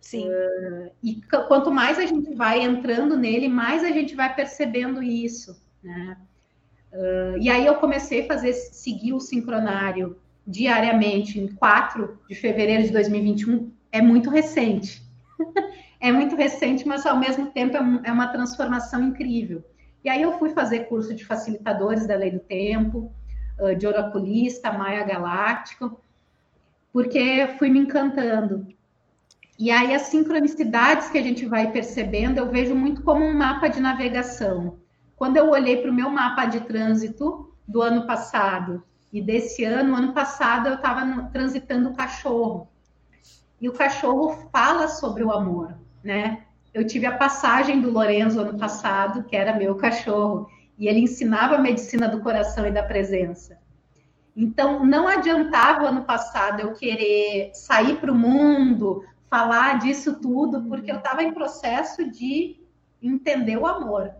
[0.00, 0.28] Sim.
[0.30, 5.60] Uh, e quanto mais a gente vai entrando nele, mais a gente vai percebendo isso.
[5.82, 6.16] Né?
[6.92, 12.82] Uh, e aí eu comecei a fazer, seguir o sincronário diariamente, em 4 de fevereiro
[12.82, 15.02] de 2021, é muito recente.
[16.00, 19.64] é muito recente, mas ao mesmo tempo é, é uma transformação incrível.
[20.02, 23.12] E aí eu fui fazer curso de facilitadores da lei do tempo,
[23.60, 26.00] uh, de oraculista, maia galáctico,
[26.92, 28.66] porque fui me encantando.
[29.58, 33.68] E aí as sincronicidades que a gente vai percebendo, eu vejo muito como um mapa
[33.68, 34.78] de navegação.
[35.20, 39.94] Quando eu olhei para o meu mapa de trânsito do ano passado e desse ano,
[39.94, 42.70] ano passado eu estava transitando o cachorro.
[43.60, 46.44] E o cachorro fala sobre o amor, né?
[46.72, 50.48] Eu tive a passagem do Lorenzo ano passado, que era meu cachorro,
[50.78, 53.58] e ele ensinava a medicina do coração e da presença.
[54.34, 60.90] Então, não adiantava ano passado eu querer sair para o mundo, falar disso tudo, porque
[60.90, 62.58] eu estava em processo de
[63.02, 64.14] entender o amor.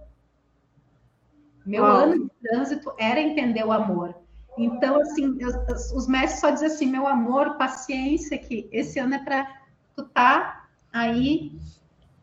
[1.71, 4.15] Meu ano de trânsito era entender o amor.
[4.59, 5.49] Então, assim, eu,
[5.95, 9.47] os mestres só dizem assim, meu amor, paciência, que esse ano é para
[9.97, 11.53] tu tá aí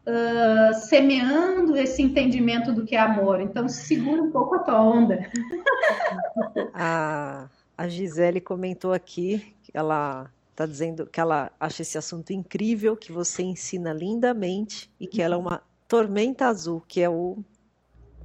[0.05, 3.39] uh, semeando esse entendimento do que é amor.
[3.39, 5.19] Então, segura um pouco a tua onda.
[6.73, 13.11] A, a Gisele comentou aqui ela está dizendo que ela acha esse assunto incrível, que
[13.11, 17.37] você ensina lindamente e que ela é uma tormenta azul, que é o,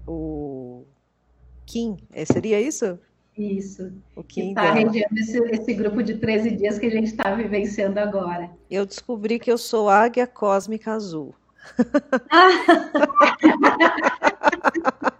[0.06, 0.84] o
[1.72, 1.96] Kim.
[2.12, 2.98] É, seria isso?
[3.36, 3.92] Isso.
[4.14, 7.98] O Kim está regendo esse, esse, grupo de 13 dias que a gente está vivenciando
[7.98, 8.50] agora.
[8.70, 11.34] Eu descobri que eu sou águia cósmica azul.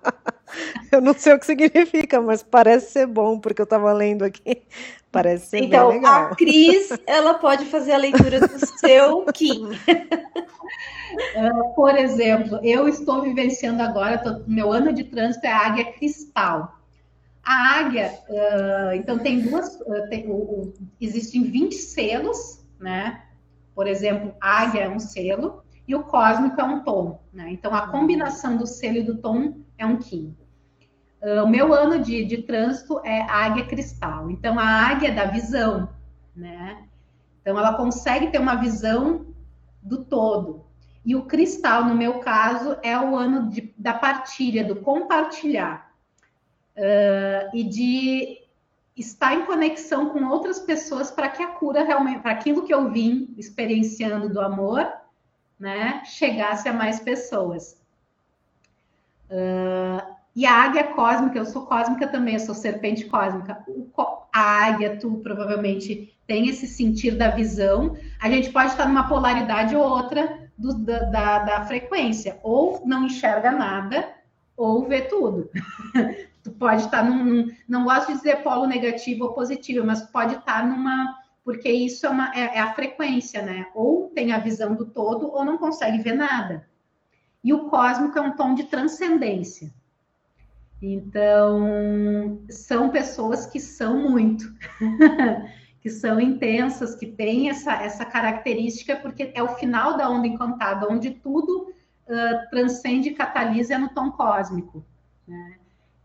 [0.92, 4.62] eu não sei o que significa, mas parece ser bom, porque eu estava lendo aqui.
[5.10, 6.28] Parece ser então, bem legal.
[6.28, 9.68] a Cris, ela pode fazer a leitura do seu Kim.
[9.68, 9.78] Uh,
[11.76, 16.78] por exemplo, eu estou vivenciando agora, tô, meu ano de trânsito é a águia cristal.
[17.44, 23.22] A águia, uh, então tem duas, uh, tem, o, o, existem 20 selos, né?
[23.74, 27.50] Por exemplo, águia é um selo e o cósmico é um tom, né?
[27.50, 30.34] Então a combinação do selo e do tom é um Kim.
[31.22, 34.30] O meu ano de, de trânsito é águia cristal.
[34.30, 35.88] Então a águia é da visão,
[36.34, 36.84] né?
[37.40, 39.26] Então ela consegue ter uma visão
[39.82, 40.64] do todo.
[41.04, 45.92] E o cristal, no meu caso, é o ano de, da partilha, do compartilhar.
[46.76, 48.38] Uh, e de
[48.96, 52.90] estar em conexão com outras pessoas para que a cura realmente, para aquilo que eu
[52.90, 54.90] vim experienciando do amor,
[55.58, 57.80] né, chegasse a mais pessoas.
[59.30, 63.62] Uh, e a águia cósmica, eu sou cósmica também, eu sou serpente cósmica.
[64.32, 67.96] A águia, tu provavelmente tem esse sentir da visão.
[68.18, 72.40] A gente pode estar numa polaridade ou outra, do, da, da, da frequência.
[72.42, 74.08] Ou não enxerga nada,
[74.56, 75.50] ou vê tudo.
[76.42, 80.66] tu pode estar num, não gosto de dizer polo negativo ou positivo, mas pode estar
[80.66, 81.14] numa,
[81.44, 83.66] porque isso é, uma, é, é, a frequência, né?
[83.74, 86.66] Ou tem a visão do todo, ou não consegue ver nada.
[87.44, 89.70] E o cósmico é um tom de transcendência.
[90.82, 94.52] Então, são pessoas que são muito.
[95.80, 100.86] que são intensas, que têm essa, essa característica, porque é o final da onda encantada,
[100.88, 101.72] onde tudo
[102.06, 104.84] uh, transcende e catalisa no tom cósmico.
[105.26, 105.56] Né?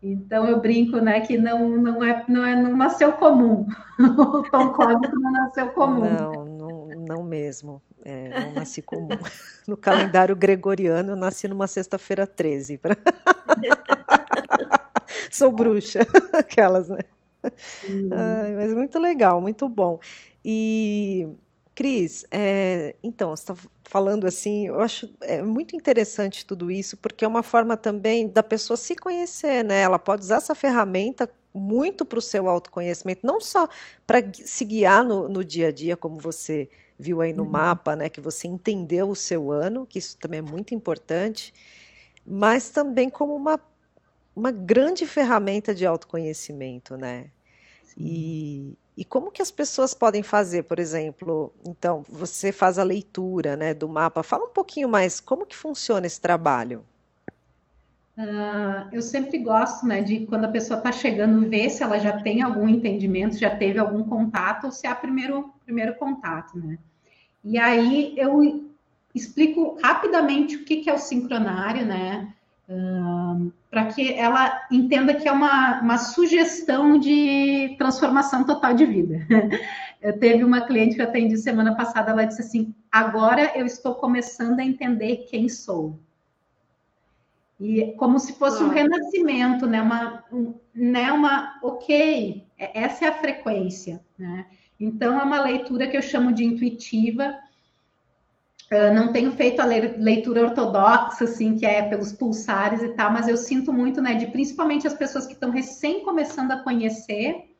[0.02, 3.66] Então eu brinco, né, que não, não, é, não, é, não nasceu comum.
[3.98, 6.10] o tom cósmico não nasceu comum.
[6.10, 7.80] Não, não, não mesmo.
[8.04, 9.08] É, não nasci comum.
[9.66, 12.80] No calendário gregoriano, eu nasci numa sexta-feira 13.
[15.32, 16.00] Sou bruxa,
[16.32, 17.00] aquelas, né?
[17.42, 20.00] Ai, mas muito legal, muito bom.
[20.44, 21.28] E,
[21.74, 27.24] Cris, é, então, você está falando assim, eu acho é muito interessante tudo isso, porque
[27.24, 29.82] é uma forma também da pessoa se conhecer, né?
[29.82, 33.68] Ela pode usar essa ferramenta muito para o seu autoconhecimento, não só
[34.06, 36.68] para se guiar no, no, dia a dia, como você
[36.98, 37.50] viu aí no uhum.
[37.50, 38.08] mapa, né?
[38.08, 41.52] Que você entendeu o seu ano, que isso também é muito importante,
[42.26, 43.58] mas também como uma
[44.38, 47.26] uma grande ferramenta de autoconhecimento, né?
[47.96, 53.56] E, e como que as pessoas podem fazer, por exemplo, então, você faz a leitura
[53.56, 56.84] né, do mapa, fala um pouquinho mais, como que funciona esse trabalho?
[58.16, 62.20] Uh, eu sempre gosto, né, de quando a pessoa está chegando, ver se ela já
[62.20, 66.78] tem algum entendimento, já teve algum contato, ou se é o primeiro, primeiro contato, né?
[67.42, 68.68] E aí eu
[69.14, 72.32] explico rapidamente o que, que é o sincronário, né?
[73.70, 79.26] Para que ela entenda que é uma, uma sugestão de transformação total de vida.
[80.00, 83.96] Eu teve uma cliente que eu atendi semana passada, ela disse assim: agora eu estou
[83.96, 85.98] começando a entender quem sou.
[87.58, 89.82] E como se fosse um renascimento, né?
[89.82, 91.10] Uma, um, né?
[91.10, 94.46] uma, ok, é, essa é a frequência, né?
[94.78, 97.36] Então é uma leitura que eu chamo de intuitiva,
[98.70, 103.26] Uh, não tenho feito a leitura ortodoxa, assim, que é pelos pulsares e tal, mas
[103.26, 107.50] eu sinto muito, né, de principalmente as pessoas que estão recém começando a conhecer,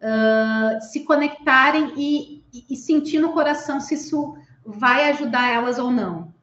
[0.00, 4.36] uh, se conectarem e, e, sentir no coração se isso
[4.66, 6.34] vai ajudar elas ou não.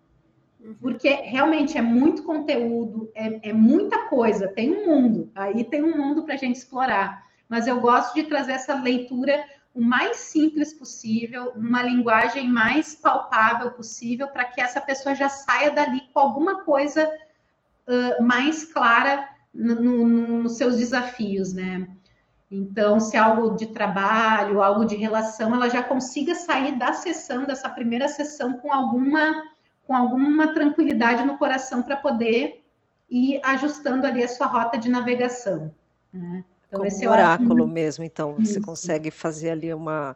[0.62, 0.76] Uhum.
[0.80, 5.97] Porque realmente é muito conteúdo, é, é muita coisa, tem um mundo, aí tem um
[5.97, 7.22] mundo para a gente explorar.
[7.50, 9.43] Mas eu gosto de trazer essa leitura
[9.80, 15.71] o mais simples possível, numa linguagem mais palpável possível, para que essa pessoa já saia
[15.71, 17.09] dali com alguma coisa
[17.88, 20.07] uh, mais clara no, no,
[20.43, 21.88] nos seus desafios, né?
[22.51, 27.45] Então, se é algo de trabalho, algo de relação, ela já consiga sair da sessão,
[27.45, 29.43] dessa primeira sessão, com alguma,
[29.88, 32.65] com alguma tranquilidade no coração para poder
[33.09, 35.73] ir ajustando ali a sua rota de navegação.
[36.11, 36.43] Né?
[36.70, 38.53] Então, Como um oráculo mesmo, então, Isso.
[38.53, 40.15] você consegue fazer ali uma,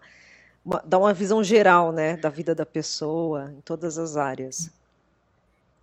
[0.63, 4.71] uma, dar uma visão geral, né, da vida da pessoa, em todas as áreas.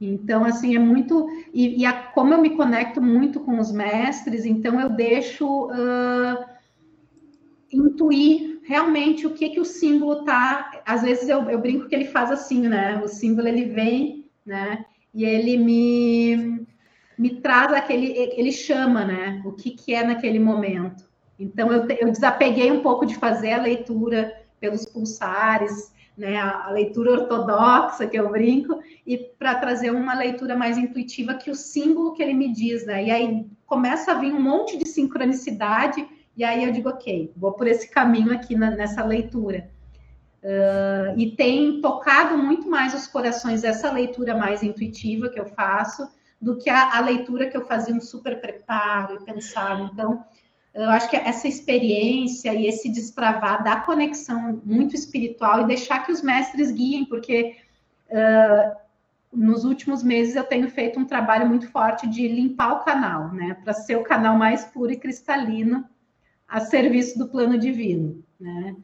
[0.00, 1.28] Então, assim, é muito.
[1.52, 5.66] E, e a, como eu me conecto muito com os mestres, então eu deixo.
[5.66, 6.60] Uh,
[7.72, 10.82] intuir realmente o que que o símbolo tá.
[10.84, 13.00] Às vezes eu, eu brinco que ele faz assim, né?
[13.02, 14.84] O símbolo ele vem, né?
[15.14, 16.66] E ele me
[17.20, 19.42] me traz aquele, ele chama, né?
[19.44, 21.04] O que que é naquele momento.
[21.38, 26.70] Então eu, eu desapeguei um pouco de fazer a leitura pelos pulsares, né, a, a
[26.70, 32.14] leitura ortodoxa que eu brinco, e para trazer uma leitura mais intuitiva que o símbolo
[32.14, 33.04] que ele me diz, né?
[33.04, 37.52] E aí começa a vir um monte de sincronicidade, e aí eu digo, ok, vou
[37.52, 39.68] por esse caminho aqui na, nessa leitura.
[40.42, 46.08] Uh, e tem tocado muito mais os corações essa leitura mais intuitiva que eu faço
[46.40, 49.90] do que a, a leitura que eu fazia um super preparo e pensava.
[49.92, 50.24] Então,
[50.72, 56.12] eu acho que essa experiência e esse despravar da conexão muito espiritual e deixar que
[56.12, 57.56] os mestres guiem, porque
[58.08, 58.76] uh,
[59.32, 63.54] nos últimos meses eu tenho feito um trabalho muito forte de limpar o canal, né,
[63.62, 65.84] para ser o canal mais puro e cristalino
[66.48, 68.76] a serviço do plano divino, né.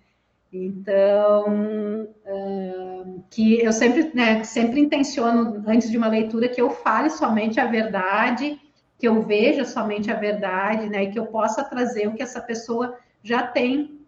[0.64, 7.10] Então, uh, que eu sempre, né, sempre intenciono antes de uma leitura que eu fale
[7.10, 8.58] somente a verdade
[8.98, 12.40] que eu veja somente a verdade, né, e que eu possa trazer o que essa
[12.40, 14.00] pessoa já tem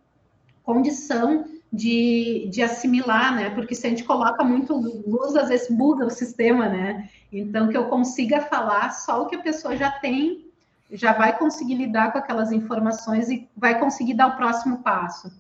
[0.63, 6.07] condição de, de assimilar, né, porque se a gente coloca muito luz, às vezes muda
[6.07, 10.47] o sistema, né, então que eu consiga falar só o que a pessoa já tem,
[10.91, 15.31] já vai conseguir lidar com aquelas informações e vai conseguir dar o próximo passo.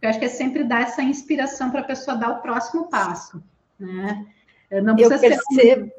[0.00, 3.42] Eu acho que é sempre dar essa inspiração para a pessoa dar o próximo passo,
[3.78, 4.26] né.
[4.70, 5.42] Não precisa eu percebo...
[5.54, 5.94] ser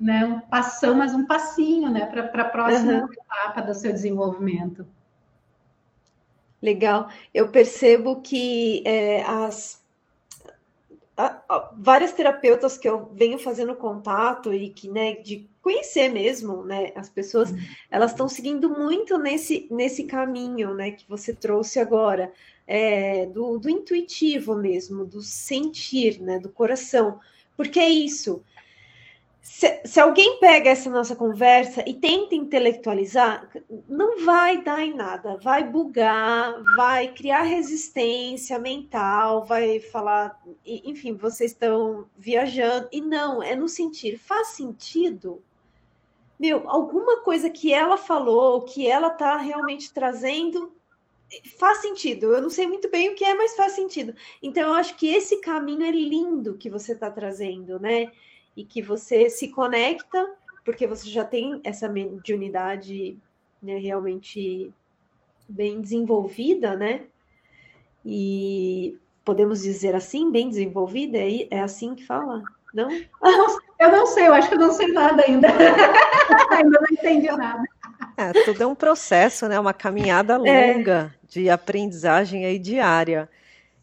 [0.00, 3.12] né, um passão, mas um passinho, né, para a próxima uhum.
[3.12, 4.86] etapa do seu desenvolvimento.
[6.62, 7.08] Legal.
[7.32, 9.80] Eu percebo que é, as
[11.16, 16.64] a, a, várias terapeutas que eu venho fazendo contato e que, né, de conhecer mesmo,
[16.64, 17.58] né, as pessoas, uhum.
[17.90, 22.32] elas estão seguindo muito nesse, nesse caminho, né, que você trouxe agora,
[22.68, 27.18] é, do, do intuitivo mesmo, do sentir, né, do coração,
[27.56, 28.44] porque é isso,
[29.40, 33.48] se, se, alguém pega essa nossa conversa e tenta intelectualizar,
[33.88, 41.52] não vai dar em nada, vai bugar, vai criar resistência mental, vai falar, enfim, vocês
[41.52, 42.88] estão viajando.
[42.92, 45.42] E não, é no sentir, faz sentido?
[46.38, 50.77] Meu, alguma coisa que ela falou, que ela está realmente trazendo,
[51.58, 52.34] faz sentido.
[52.34, 54.14] Eu não sei muito bem o que é, mas faz sentido.
[54.42, 58.10] Então, eu acho que esse caminho é lindo que você está trazendo, né?
[58.58, 63.16] e que você se conecta, porque você já tem essa mediunidade
[63.62, 64.74] né, realmente
[65.48, 67.02] bem desenvolvida, né?
[68.04, 71.18] E podemos dizer assim, bem desenvolvida?
[71.18, 72.42] É, é assim que fala?
[72.74, 72.90] Não?
[73.78, 75.46] Eu não sei, eu acho que eu não sei nada ainda.
[76.50, 77.62] ainda não entendi nada.
[78.18, 79.60] É, tudo é um processo, né?
[79.60, 80.38] Uma caminhada é.
[80.74, 81.26] longa é.
[81.28, 83.30] de aprendizagem aí diária.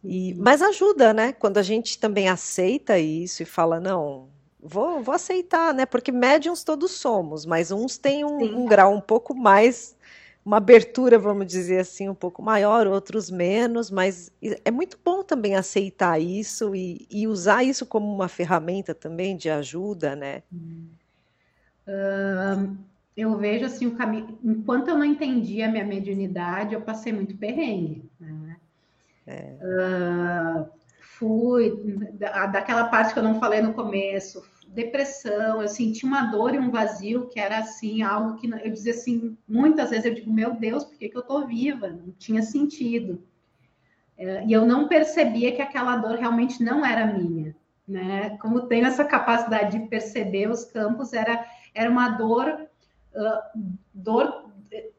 [0.03, 1.31] E, mas ajuda, né?
[1.31, 4.27] Quando a gente também aceita isso e fala, não,
[4.59, 5.85] vou, vou aceitar, né?
[5.85, 9.95] Porque médiums todos somos, mas uns têm um, um, grau um pouco mais,
[10.43, 14.33] uma abertura, vamos dizer assim, um pouco maior, outros menos, mas
[14.65, 19.49] é muito bom também aceitar isso e, e usar isso como uma ferramenta também de
[19.49, 20.43] ajuda, né?
[21.87, 22.75] Uh,
[23.15, 24.37] eu vejo assim o caminho.
[24.43, 28.09] Enquanto eu não entendi a minha mediunidade, eu passei muito perrengue.
[28.19, 28.57] Né?
[29.27, 29.55] É.
[29.61, 31.71] Uh, fui
[32.13, 36.69] daquela parte que eu não falei no começo, depressão, eu senti uma dor e um
[36.69, 40.83] vazio que era assim, algo que eu dizia assim, muitas vezes eu digo, meu Deus,
[40.83, 41.87] por que, que eu tô viva?
[41.87, 43.23] Não tinha sentido.
[44.17, 47.55] É, e eu não percebia que aquela dor realmente não era minha,
[47.87, 48.37] né?
[48.37, 52.67] Como tenho essa capacidade de perceber os campos, era, era uma dor,
[53.93, 54.45] dor,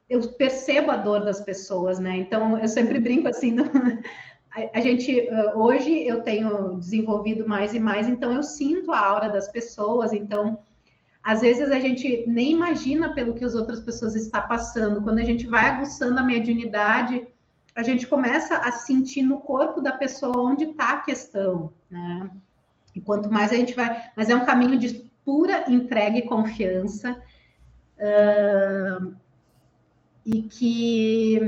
[0.08, 2.16] eu percebo a dor das pessoas, né?
[2.16, 3.56] Então eu sempre brinco assim,
[4.72, 9.48] a, gente hoje eu tenho desenvolvido mais e mais, então eu sinto a aura das
[9.48, 10.58] pessoas, então
[11.22, 15.02] às vezes a gente nem imagina pelo que as outras pessoas estão passando.
[15.02, 17.26] Quando a gente vai aguçando a mediunidade,
[17.74, 22.30] a gente começa a sentir no corpo da pessoa onde está a questão, né?
[22.94, 27.20] E quanto mais a gente vai, mas é um caminho de pura entrega e confiança.
[27.98, 29.14] Uh,
[30.24, 31.40] e que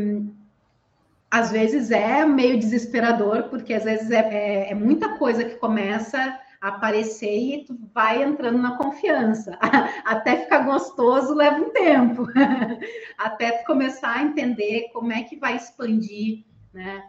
[1.31, 6.19] às vezes é meio desesperador, porque às vezes é, é, é, muita coisa que começa
[6.61, 9.59] a aparecer e tu vai entrando na confiança.
[10.05, 12.27] Até ficar gostoso leva um tempo.
[13.19, 17.03] Até começar a entender como é que vai expandir, né?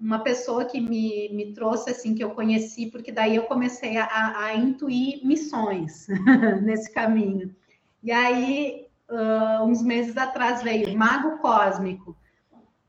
[0.00, 4.08] Uma pessoa que me, me trouxe, assim, que eu conheci, porque daí eu comecei a,
[4.36, 6.08] a intuir missões
[6.62, 7.54] nesse caminho.
[8.04, 12.14] E aí, uh, uns meses atrás veio Mago Cósmico,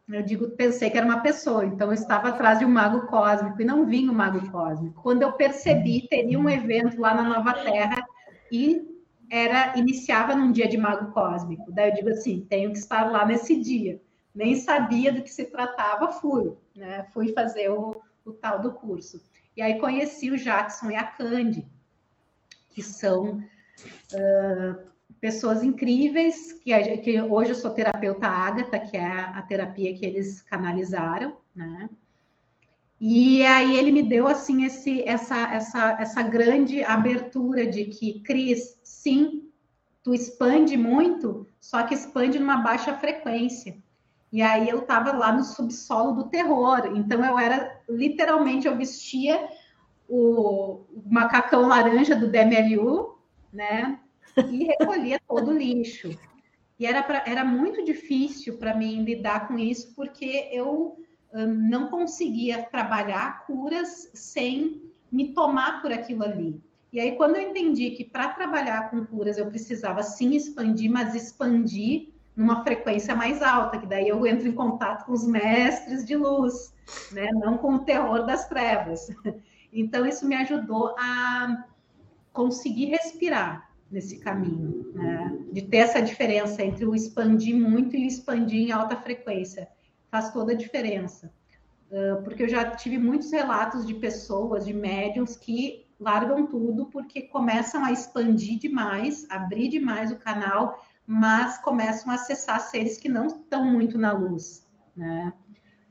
[0.08, 3.60] eu digo, pensei que era uma pessoa, então eu estava atrás de um mago cósmico
[3.60, 5.02] e não vinha o mago cósmico.
[5.02, 8.06] Quando eu percebi, teria um evento lá na Nova Terra
[8.52, 8.88] e
[9.32, 11.72] era iniciava num dia de mago cósmico.
[11.72, 14.00] Daí eu digo assim, tenho que estar lá nesse dia.
[14.34, 17.08] Nem sabia do que se tratava, fui, né?
[17.12, 19.20] Fui fazer o, o tal do curso.
[19.58, 21.66] E aí conheci o Jackson e a Candy,
[22.70, 23.40] que são
[24.14, 24.95] uh,
[25.26, 30.06] pessoas incríveis, que, que, hoje eu sou terapeuta Ágata, que é a, a terapia que
[30.06, 31.90] eles canalizaram, né?
[33.02, 38.80] E aí ele me deu assim esse, essa, essa, essa grande abertura de que, Cris,
[38.84, 39.50] sim,
[40.04, 43.76] tu expande muito, só que expande numa baixa frequência.
[44.32, 46.92] E aí eu estava lá no subsolo do terror.
[46.96, 49.50] Então eu era literalmente eu vestia
[50.08, 53.18] o, o macacão laranja do DMLU,
[53.52, 54.00] né?
[54.38, 56.18] E recolhia todo o lixo.
[56.80, 60.98] E era, pra, era muito difícil para mim lidar com isso, porque eu
[61.34, 64.82] hum, não conseguia trabalhar curas sem
[65.12, 66.62] me tomar por aquilo ali.
[66.92, 71.16] E aí, quando eu entendi que para trabalhar com curas eu precisava sim expandir, mas
[71.16, 76.16] expandir numa frequência mais alta, que daí eu entro em contato com os mestres de
[76.16, 76.74] luz,
[77.12, 77.30] né?
[77.34, 79.08] não com o terror das trevas.
[79.78, 81.66] Então, isso me ajudou a
[82.32, 85.38] conseguir respirar nesse caminho, né?
[85.52, 89.68] de ter essa diferença entre o expandir muito e expandir em alta frequência.
[90.10, 91.32] Faz toda a diferença.
[92.24, 97.86] Porque eu já tive muitos relatos de pessoas, de médiums, que largam tudo porque começam
[97.86, 100.78] a expandir demais, abrir demais o canal
[101.08, 105.34] mas começam a acessar seres que não estão muito na luz, né?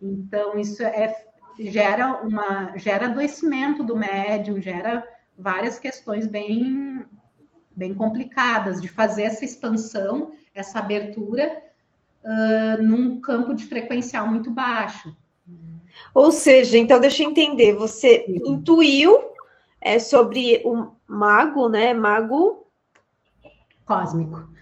[0.02, 1.14] Então isso é
[1.58, 5.06] gera uma gera adoecimento do médium, gera
[5.38, 7.06] várias questões bem
[7.76, 11.62] bem complicadas de fazer essa expansão, essa abertura
[12.22, 15.14] uh, num campo de frequencial muito baixo.
[16.12, 18.40] Ou seja, então deixa eu entender, você Sim.
[18.46, 19.32] intuiu
[19.80, 21.94] é, sobre o mago, né?
[21.94, 22.66] Mago
[23.84, 24.54] cósmico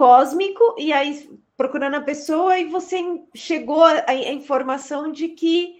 [0.00, 2.96] cósmico, e aí procurando a pessoa, e você
[3.34, 5.79] chegou à informação de que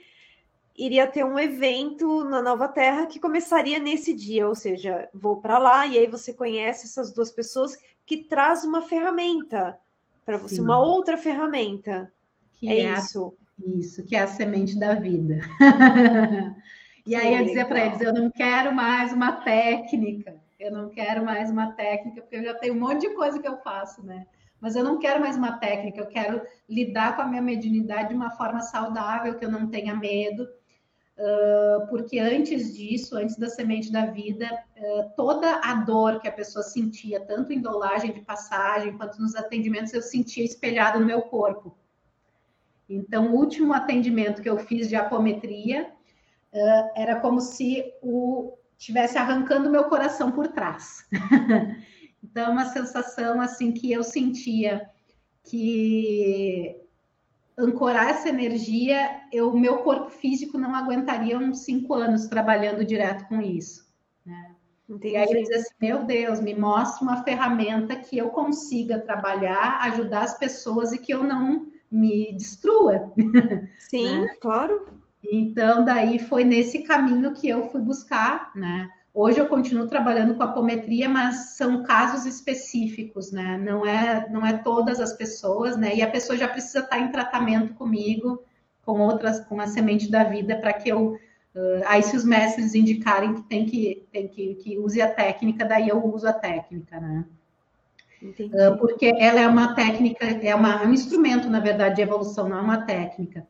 [0.76, 5.58] iria ter um evento na Nova Terra que começaria nesse dia, ou seja, vou para
[5.58, 9.78] lá e aí você conhece essas duas pessoas que traz uma ferramenta
[10.24, 10.62] para você, Sim.
[10.62, 12.12] uma outra ferramenta.
[12.54, 13.34] Que é, é isso.
[13.58, 15.40] A, isso, que é a semente da vida.
[17.06, 21.24] e aí eu dizia para eles, eu não quero mais uma técnica eu não quero
[21.24, 24.26] mais uma técnica, porque eu já tenho um monte de coisa que eu faço, né?
[24.60, 28.14] Mas eu não quero mais uma técnica, eu quero lidar com a minha mediunidade de
[28.14, 30.46] uma forma saudável, que eu não tenha medo,
[31.20, 34.46] uh, porque antes disso, antes da semente da vida,
[34.76, 39.36] uh, toda a dor que a pessoa sentia, tanto em dolagem de passagem quanto nos
[39.36, 41.76] atendimentos, eu sentia espelhada no meu corpo.
[42.88, 45.92] Então, o último atendimento que eu fiz de apometria
[46.52, 51.06] uh, era como se o, estivesse arrancando meu coração por trás.
[52.24, 54.88] então, uma sensação assim que eu sentia
[55.44, 56.79] que
[57.60, 63.40] ancorar essa energia, o meu corpo físico não aguentaria uns cinco anos trabalhando direto com
[63.40, 63.88] isso.
[64.24, 64.54] Né?
[65.02, 69.78] E aí eu dizia assim, meu Deus, me mostra uma ferramenta que eu consiga trabalhar,
[69.82, 73.12] ajudar as pessoas e que eu não me destrua.
[73.78, 74.36] Sim, né?
[74.40, 74.86] claro.
[75.22, 78.90] Então, daí foi nesse caminho que eu fui buscar, né?
[79.12, 83.58] Hoje eu continuo trabalhando com apometria, mas são casos específicos, né?
[83.58, 85.96] Não é, não é todas as pessoas, né?
[85.96, 88.42] E a pessoa já precisa estar em tratamento comigo,
[88.84, 91.18] com outras, com a semente da vida, para que eu.
[91.52, 95.64] Uh, aí, se os mestres indicarem que tem que, tem que, que use a técnica,
[95.64, 97.24] daí eu uso a técnica, né?
[98.22, 102.48] Uh, porque ela é uma técnica, é, uma, é um instrumento, na verdade, de evolução,
[102.48, 103.44] não é uma técnica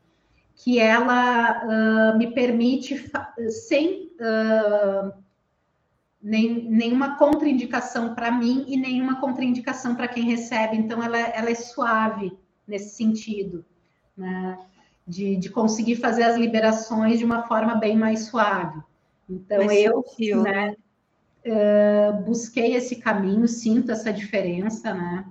[0.62, 3.11] que ela uh, me permite,
[3.48, 5.12] sem uh,
[6.23, 10.77] nem, nenhuma contraindicação para mim e nenhuma contraindicação para quem recebe.
[10.77, 13.64] Então, ela, ela é suave nesse sentido,
[14.16, 14.59] né?
[15.07, 18.81] de, de conseguir fazer as liberações de uma forma bem mais suave.
[19.29, 20.05] Então, mais eu
[20.43, 20.77] né,
[21.47, 25.25] uh, busquei esse caminho, sinto essa diferença, né?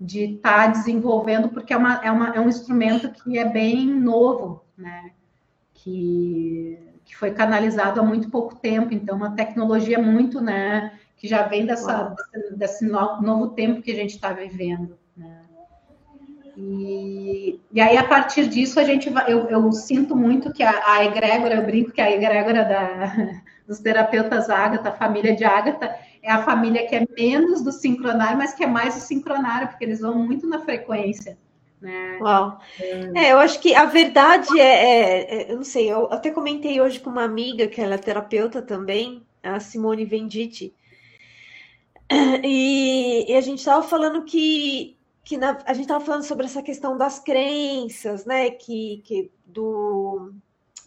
[0.00, 3.86] de estar tá desenvolvendo, porque é, uma, é, uma, é um instrumento que é bem
[3.86, 5.12] novo, né?
[5.72, 10.98] Que, que foi canalizado há muito pouco tempo, então uma tecnologia muito, né?
[11.16, 15.42] Que já vem dessa, desse, desse novo tempo que a gente está vivendo, né?
[16.56, 20.94] E, e aí, a partir disso, a gente vai, eu, eu sinto muito que a,
[20.94, 23.12] a egrégora, eu brinco que a egrégora da,
[23.66, 28.38] dos terapeutas Ágata, a família de Ágata, é a família que é menos do sincronário,
[28.38, 31.36] mas que é mais o sincronário, porque eles vão muito na frequência.
[31.84, 32.18] Né?
[32.18, 32.58] Uau.
[33.14, 36.80] É, eu acho que a verdade é, é, é, eu não sei, eu até comentei
[36.80, 40.72] hoje com uma amiga que ela é terapeuta também, a Simone Venditti,
[42.42, 46.62] e, e a gente estava falando que, que na, a gente estava falando sobre essa
[46.62, 48.50] questão das crenças, né?
[48.50, 50.32] Que, que do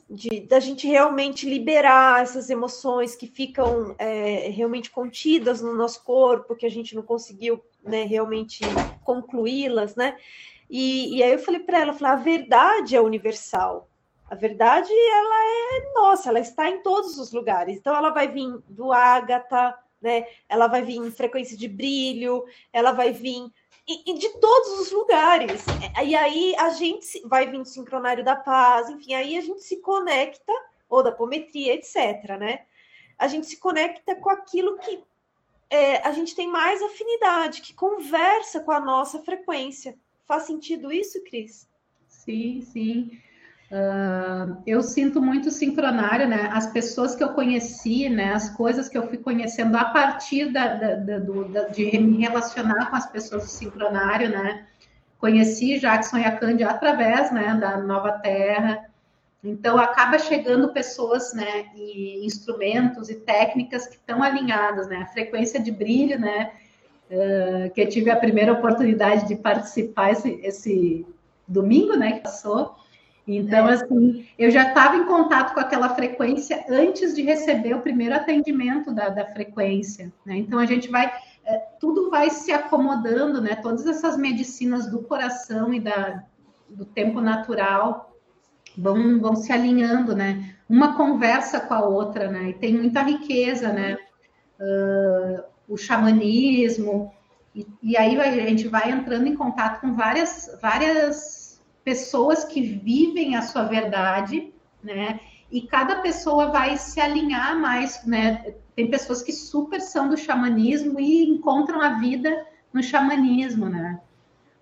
[0.09, 6.55] de, da gente realmente liberar essas emoções que ficam é, realmente contidas no nosso corpo,
[6.55, 8.61] que a gente não conseguiu né, realmente
[9.03, 10.17] concluí-las, né?
[10.69, 13.89] E, e aí eu falei para ela, falei, a verdade é universal.
[14.29, 17.77] A verdade, ela é nossa, ela está em todos os lugares.
[17.77, 20.27] Então, ela vai vir do ágata, né?
[20.49, 22.43] Ela vai vir em frequência de brilho,
[22.73, 23.49] ela vai vir
[23.87, 25.63] e, de todos os lugares.
[26.03, 29.77] E aí a gente vai vir do sincronário da paz, enfim, aí a gente se
[29.77, 30.51] conecta,
[30.89, 32.37] ou da apometria, etc.
[32.37, 32.65] Né?
[33.17, 35.01] A gente se conecta com aquilo que
[35.69, 39.97] é, a gente tem mais afinidade, que conversa com a nossa frequência.
[40.27, 41.67] Faz sentido isso, Cris?
[42.07, 43.11] Sim, sim.
[43.71, 46.49] Uh, eu sinto muito sincronário, né?
[46.53, 48.33] As pessoas que eu conheci, né?
[48.33, 52.89] As coisas que eu fui conhecendo a partir da, da, da, do, de me relacionar
[52.89, 54.67] com as pessoas do sincronário, né?
[55.17, 57.55] Conheci Jackson e a Cândia através, né?
[57.55, 58.85] Da Nova Terra.
[59.43, 61.67] Então acaba chegando pessoas, né?
[61.75, 64.97] E instrumentos e técnicas que estão alinhadas, né?
[64.97, 66.51] A frequência de brilho, né?
[67.09, 71.05] Uh, que eu tive a primeira oportunidade de participar esse, esse
[71.47, 72.13] domingo, né?
[72.13, 72.75] Que passou.
[73.27, 73.73] Então, é.
[73.73, 78.93] assim, eu já estava em contato com aquela frequência antes de receber o primeiro atendimento
[78.93, 80.37] da, da frequência, né?
[80.37, 81.11] Então, a gente vai,
[81.45, 83.55] é, tudo vai se acomodando, né?
[83.55, 86.23] Todas essas medicinas do coração e da,
[86.69, 88.17] do tempo natural
[88.77, 90.55] vão, vão se alinhando, né?
[90.69, 92.49] Uma conversa com a outra, né?
[92.49, 93.97] E tem muita riqueza, né?
[94.59, 97.11] Uh, o xamanismo,
[97.55, 103.35] e, e aí a gente vai entrando em contato com várias, várias pessoas que vivem
[103.35, 104.53] a sua verdade,
[104.83, 105.19] né?
[105.51, 108.53] E cada pessoa vai se alinhar mais, né?
[108.75, 113.99] Tem pessoas que super são do xamanismo e encontram a vida no xamanismo, né?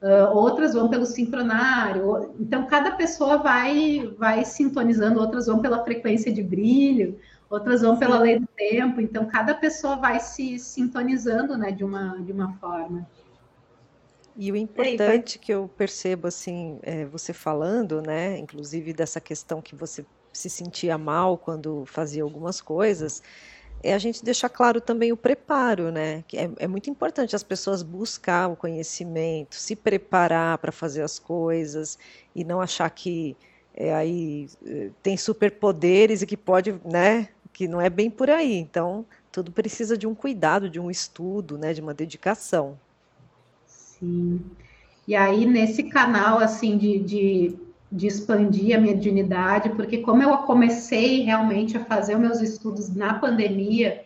[0.01, 2.33] Uh, outras vão pelo sincronário.
[2.39, 7.19] Então, cada pessoa vai, vai sintonizando, outras vão pela frequência de brilho,
[7.49, 9.01] outras vão pela lei do tempo.
[9.01, 13.07] Então, cada pessoa vai se sintonizando né, de, uma, de uma forma.
[14.37, 19.75] E o importante que eu percebo, assim, é, você falando, né, inclusive dessa questão que
[19.75, 23.23] você se sentia mal quando fazia algumas coisas,
[23.81, 26.23] é a gente deixar claro também o preparo, né?
[26.27, 31.19] Que é, é muito importante as pessoas buscar o conhecimento, se preparar para fazer as
[31.19, 31.97] coisas
[32.35, 33.37] e não achar que
[33.73, 37.29] é, aí é, tem superpoderes e que pode, né?
[37.55, 38.53] Que não é bem por aí.
[38.53, 41.71] Então, tudo precisa de um cuidado, de um estudo, né?
[41.71, 42.77] De uma dedicação.
[43.65, 44.41] Sim.
[45.07, 47.55] E aí, nesse canal, assim, de, de,
[47.89, 54.03] de expandir a mediunidade, porque como eu comecei realmente a fazer meus estudos na pandemia,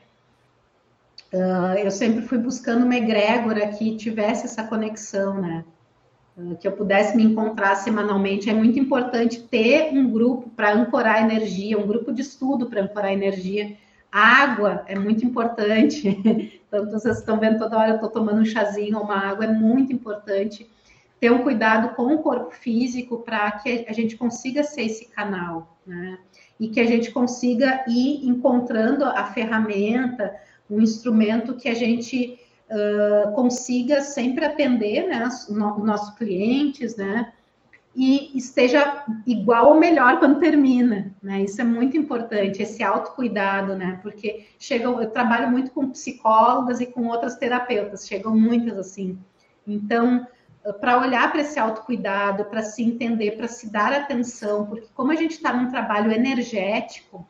[1.34, 5.66] uh, eu sempre fui buscando uma egrégora que tivesse essa conexão, né?
[6.40, 8.50] Uh, que eu pudesse me encontrar semanalmente.
[8.50, 13.12] É muito importante ter um grupo para ancorar energia, um grupo de estudo para ancorar
[13.12, 13.76] energia.
[14.10, 16.18] A água é muito importante.
[16.70, 19.92] Então, vocês estão vendo toda hora eu estou tomando um chazinho uma água, é muito
[19.92, 20.70] importante
[21.20, 25.76] ter um cuidado com o corpo físico para que a gente consiga ser esse canal,
[25.84, 26.20] né?
[26.60, 30.32] E que a gente consiga ir encontrando a ferramenta,
[30.70, 32.40] um instrumento que a gente
[32.72, 35.28] uh, consiga sempre atender, né?
[35.28, 37.32] Os nossos clientes, né?
[37.96, 41.42] e esteja igual ou melhor quando termina, né?
[41.42, 44.00] Isso é muito importante, esse autocuidado, né?
[44.02, 49.20] Porque chegam, eu trabalho muito com psicólogas e com outras terapeutas, chegam muitas assim.
[49.68, 50.26] Então,
[50.80, 55.16] para olhar para esse autocuidado, para se entender, para se dar atenção, porque como a
[55.16, 57.28] gente está num trabalho energético,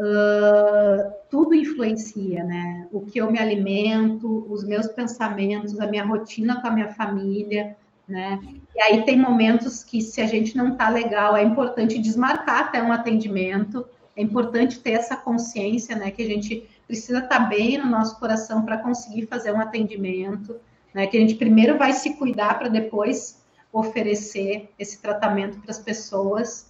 [0.00, 2.88] uh, tudo influencia, né?
[2.90, 7.76] O que eu me alimento, os meus pensamentos, a minha rotina com a minha família,
[8.08, 8.40] né?
[8.74, 12.82] E aí tem momentos que, se a gente não está legal, é importante desmarcar até
[12.82, 13.86] um atendimento,
[14.16, 18.18] é importante ter essa consciência, né, que a gente precisa estar tá bem no nosso
[18.18, 20.56] coração para conseguir fazer um atendimento,
[20.92, 23.40] né, que a gente primeiro vai se cuidar para depois
[23.72, 26.69] oferecer esse tratamento para as pessoas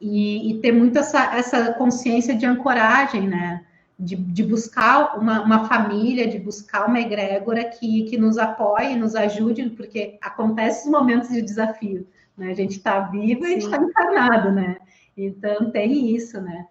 [0.00, 3.64] e, e, ter muito essa, essa consciência de ancoragem, né?
[3.98, 9.16] de, de buscar uma, uma, família, de buscar uma egrégora que, que nos apoie, nos
[9.16, 12.50] ajude, porque acontecem momentos de desafio, né?
[12.50, 14.76] A gente está vivo e a gente está encarnado, né?
[15.16, 16.68] Então tem isso, né?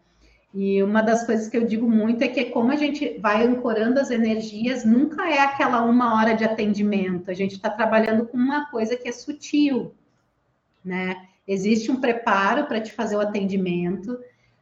[0.53, 3.99] E uma das coisas que eu digo muito é que como a gente vai ancorando
[3.99, 7.29] as energias, nunca é aquela uma hora de atendimento.
[7.29, 9.93] A gente está trabalhando com uma coisa que é sutil,
[10.83, 11.27] né?
[11.47, 14.13] Existe um preparo para te fazer o atendimento.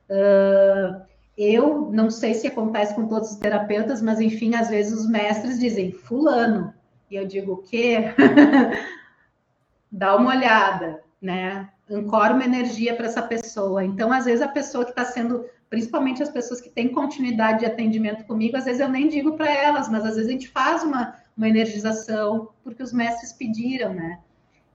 [0.10, 1.02] Uh,
[1.38, 5.60] eu não sei se acontece com todos os terapeutas, mas enfim, às vezes os mestres
[5.60, 6.74] dizem fulano.
[7.10, 8.14] E eu digo o quê?
[9.92, 11.70] Dá uma olhada, né?
[11.90, 13.84] Ancora uma energia para essa pessoa.
[13.84, 17.66] Então, às vezes, a pessoa que está sendo principalmente as pessoas que têm continuidade de
[17.66, 20.84] atendimento comigo, às vezes eu nem digo para elas, mas às vezes a gente faz
[20.84, 24.20] uma, uma energização porque os mestres pediram, né?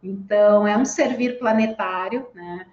[0.03, 2.67] Então, é um servir planetário, né?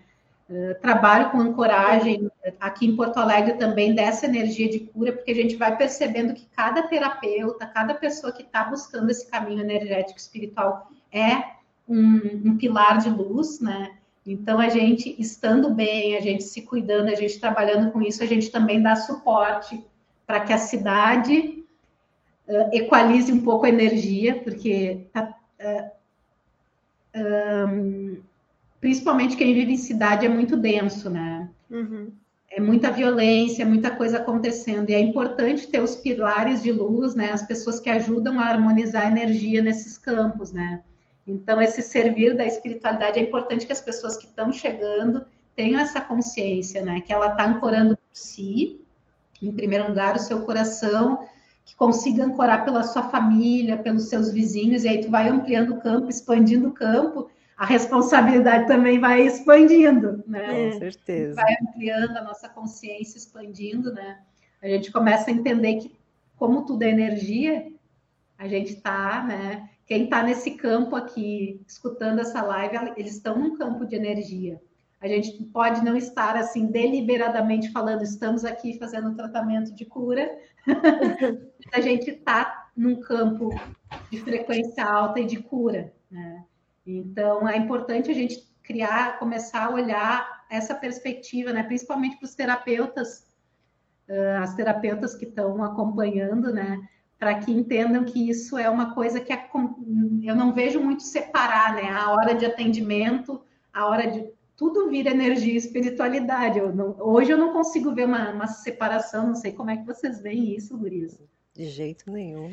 [0.50, 5.36] Uh, trabalho com ancoragem aqui em Porto Alegre também dessa energia de cura, porque a
[5.36, 10.90] gente vai percebendo que cada terapeuta, cada pessoa que está buscando esse caminho energético espiritual
[11.12, 11.58] é
[11.88, 13.98] um, um pilar de luz, né?
[14.26, 18.26] Então, a gente estando bem, a gente se cuidando, a gente trabalhando com isso, a
[18.26, 19.86] gente também dá suporte
[20.26, 21.64] para que a cidade
[22.48, 25.97] uh, equalize um pouco a energia, porque tá, uh,
[27.18, 28.18] um,
[28.80, 31.50] principalmente quem vive em cidade é muito denso, né?
[31.70, 32.12] Uhum.
[32.50, 34.90] É muita violência, muita coisa acontecendo.
[34.90, 37.32] E é importante ter os pilares de luz, né?
[37.32, 40.82] As pessoas que ajudam a harmonizar a energia nesses campos, né?
[41.28, 46.00] Então, esse servir da espiritualidade é importante que as pessoas que estão chegando tenham essa
[46.00, 47.02] consciência, né?
[47.02, 48.80] Que ela está ancorando por si,
[49.42, 51.28] em primeiro lugar, o seu coração,
[51.68, 55.82] que consiga ancorar pela sua família, pelos seus vizinhos, e aí tu vai ampliando o
[55.82, 60.72] campo, expandindo o campo, a responsabilidade também vai expandindo, né?
[60.72, 61.36] Com certeza.
[61.36, 64.22] Vai ampliando a nossa consciência, expandindo, né?
[64.64, 65.94] A gente começa a entender que,
[66.38, 67.68] como tudo é energia,
[68.38, 69.70] a gente está, né?
[69.86, 74.62] Quem está nesse campo aqui, escutando essa live, eles estão num campo de energia.
[75.00, 80.28] A gente pode não estar assim deliberadamente falando, estamos aqui fazendo tratamento de cura.
[81.72, 83.50] a gente está num campo
[84.12, 85.94] de frequência alta e de cura.
[86.10, 86.44] Né?
[86.86, 91.62] Então é importante a gente criar, começar a olhar essa perspectiva, né?
[91.64, 93.28] principalmente para os terapeutas,
[94.42, 96.82] as terapeutas que estão acompanhando, né?
[97.20, 99.50] para que entendam que isso é uma coisa que é,
[100.24, 101.90] eu não vejo muito separar, né?
[101.90, 103.42] A hora de atendimento,
[103.74, 106.58] a hora de tudo vira energia e espiritualidade.
[106.58, 109.86] Eu não, hoje eu não consigo ver uma, uma, separação, não sei como é que
[109.86, 111.20] vocês veem isso, Gurias.
[111.54, 112.52] De jeito nenhum.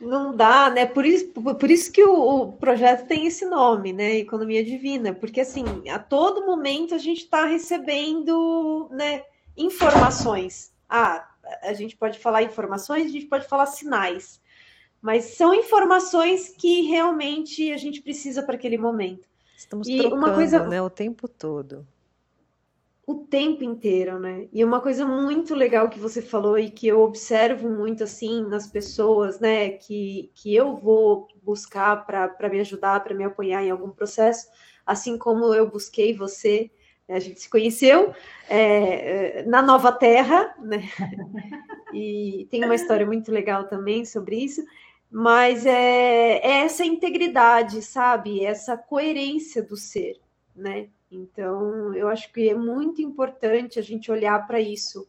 [0.00, 0.86] Não dá, né?
[0.86, 4.16] Por isso, por isso que o, o, projeto tem esse nome, né?
[4.16, 9.22] Economia Divina, porque assim, a todo momento a gente está recebendo né,
[9.54, 10.72] informações.
[10.88, 11.28] Ah,
[11.62, 14.40] a gente pode falar informações, a gente pode falar sinais,
[15.02, 19.28] mas são informações que realmente a gente precisa para aquele momento.
[19.62, 21.86] Estamos e trocando, uma coisa, né, o tempo todo.
[23.06, 24.48] O tempo inteiro, né?
[24.52, 28.66] E uma coisa muito legal que você falou e que eu observo muito assim nas
[28.66, 33.90] pessoas, né, que, que eu vou buscar para me ajudar, para me apoiar em algum
[33.90, 34.48] processo,
[34.84, 36.70] assim como eu busquei você,
[37.08, 38.12] a gente se conheceu
[38.48, 40.82] é, é, na Nova Terra, né?
[41.94, 44.64] E tem uma história muito legal também sobre isso,
[45.12, 48.44] mas é, é essa integridade, sabe?
[48.44, 50.18] Essa coerência do ser,
[50.56, 50.88] né?
[51.10, 55.06] Então, eu acho que é muito importante a gente olhar para isso.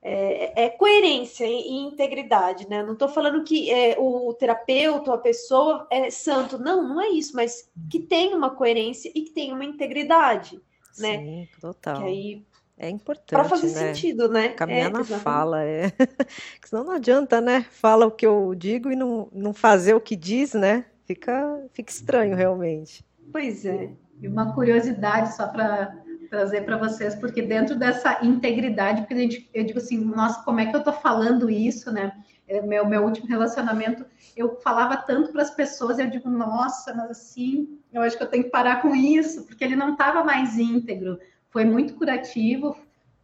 [0.00, 2.84] É, é, coerência e, integridade, né?
[2.84, 7.34] Não estou falando que é, o terapeuta, a pessoa é santo, não, não é isso,
[7.34, 10.60] mas que tem uma coerência e que tem uma integridade
[10.98, 11.18] né?
[11.18, 11.98] Sim, total.
[11.98, 12.42] Que aí
[12.78, 13.30] é importante.
[13.30, 13.94] Para fazer né?
[13.94, 14.50] sentido, né?
[14.50, 15.24] Caminhar é, na exatamente.
[15.24, 15.92] fala, é.
[16.64, 17.64] senão não adianta, né?
[17.70, 20.84] Fala o que eu digo e não, não fazer o que diz, né?
[21.06, 23.04] Fica, fica estranho, realmente.
[23.32, 23.90] Pois é.
[24.20, 25.96] E uma curiosidade só para
[26.28, 30.60] trazer para vocês, porque dentro dessa integridade, porque a gente, eu digo assim, nossa, como
[30.60, 32.12] é que eu estou falando isso, né?
[32.48, 34.04] É, meu, meu último relacionamento,
[34.36, 38.28] eu falava tanto para as pessoas, eu digo, nossa, mas assim, eu acho que eu
[38.28, 41.18] tenho que parar com isso, porque ele não estava mais íntegro.
[41.56, 42.76] Foi muito curativo,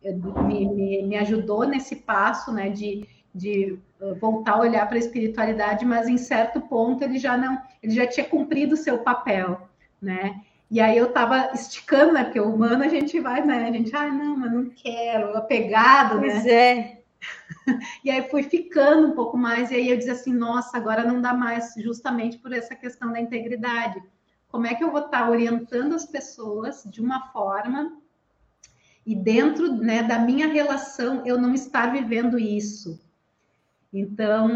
[0.03, 4.99] me, me, me ajudou nesse passo, né, de, de uh, voltar a olhar para a
[4.99, 9.68] espiritualidade, mas em certo ponto ele já não, ele já tinha cumprido o seu papel,
[10.01, 10.41] né?
[10.70, 12.24] E aí eu estava esticando, né?
[12.24, 13.68] Porque o humano a gente vai, né?
[13.68, 16.41] A gente, ah, não, mas não quero, apegado, pois né?
[16.41, 17.03] Pois é.
[18.03, 21.20] E aí fui ficando um pouco mais, e aí eu dizia assim, nossa, agora não
[21.20, 24.03] dá mais, justamente por essa questão da integridade.
[24.49, 28.01] Como é que eu vou estar orientando as pessoas de uma forma
[29.07, 33.00] e dentro né, da minha relação eu não estar vivendo isso?
[33.92, 34.48] Então,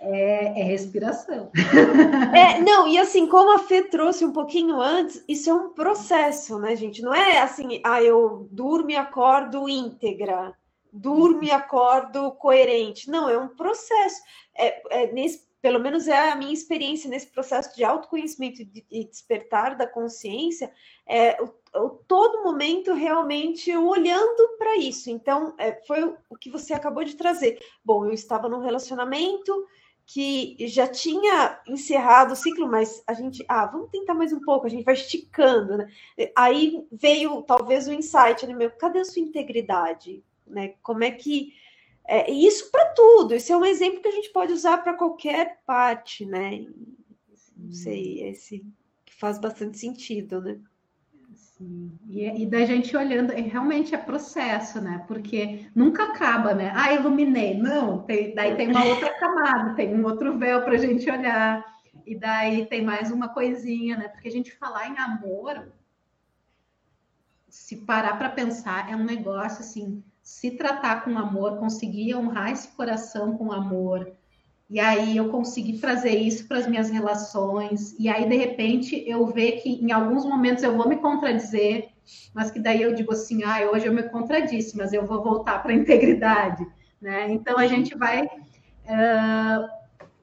[0.00, 1.50] É, é, respiração.
[2.34, 6.58] É, não, e assim, como a Fê trouxe um pouquinho antes, isso é um processo,
[6.58, 7.02] né, gente?
[7.02, 10.54] Não é assim, ah, eu durmo e acordo íntegra,
[10.92, 13.10] durmo e acordo coerente.
[13.10, 14.22] Não, é um processo.
[14.56, 19.76] É, é nesse, pelo menos é a minha experiência nesse processo de autoconhecimento e despertar
[19.76, 20.70] da consciência,
[21.08, 21.48] é o
[22.06, 25.10] todo momento realmente olhando para isso.
[25.10, 27.58] Então, é, foi o que você acabou de trazer.
[27.84, 29.66] Bom, eu estava num relacionamento
[30.06, 34.66] que já tinha encerrado o ciclo, mas a gente, ah, vamos tentar mais um pouco,
[34.66, 35.88] a gente vai esticando, né?
[36.34, 40.74] Aí veio talvez o insight, né, meu, cadê a sua integridade, né?
[40.82, 41.52] Como é que
[42.06, 45.60] é, isso para tudo, esse é um exemplo que a gente pode usar para qualquer
[45.66, 46.66] parte, né?
[47.54, 48.64] Não sei, esse
[49.04, 50.58] que faz bastante sentido, né?
[51.58, 51.98] Sim.
[52.08, 55.04] E, e da gente olhando, realmente é processo, né?
[55.08, 56.72] Porque nunca acaba, né?
[56.74, 57.58] Ah, iluminei.
[57.58, 61.64] Não, tem, daí tem uma outra camada, tem um outro véu para a gente olhar.
[62.06, 64.08] E daí tem mais uma coisinha, né?
[64.08, 65.72] Porque a gente falar em amor,
[67.48, 72.68] se parar para pensar, é um negócio assim, se tratar com amor, conseguir honrar esse
[72.68, 74.16] coração com amor,
[74.70, 77.96] e aí eu consegui trazer isso para as minhas relações.
[77.98, 81.88] E aí, de repente, eu ver que em alguns momentos eu vou me contradizer,
[82.34, 85.62] mas que daí eu digo assim, ah, hoje eu me contradisse, mas eu vou voltar
[85.62, 86.66] para a integridade.
[87.00, 87.32] Né?
[87.32, 88.24] Então a gente vai.
[88.26, 89.68] Uh,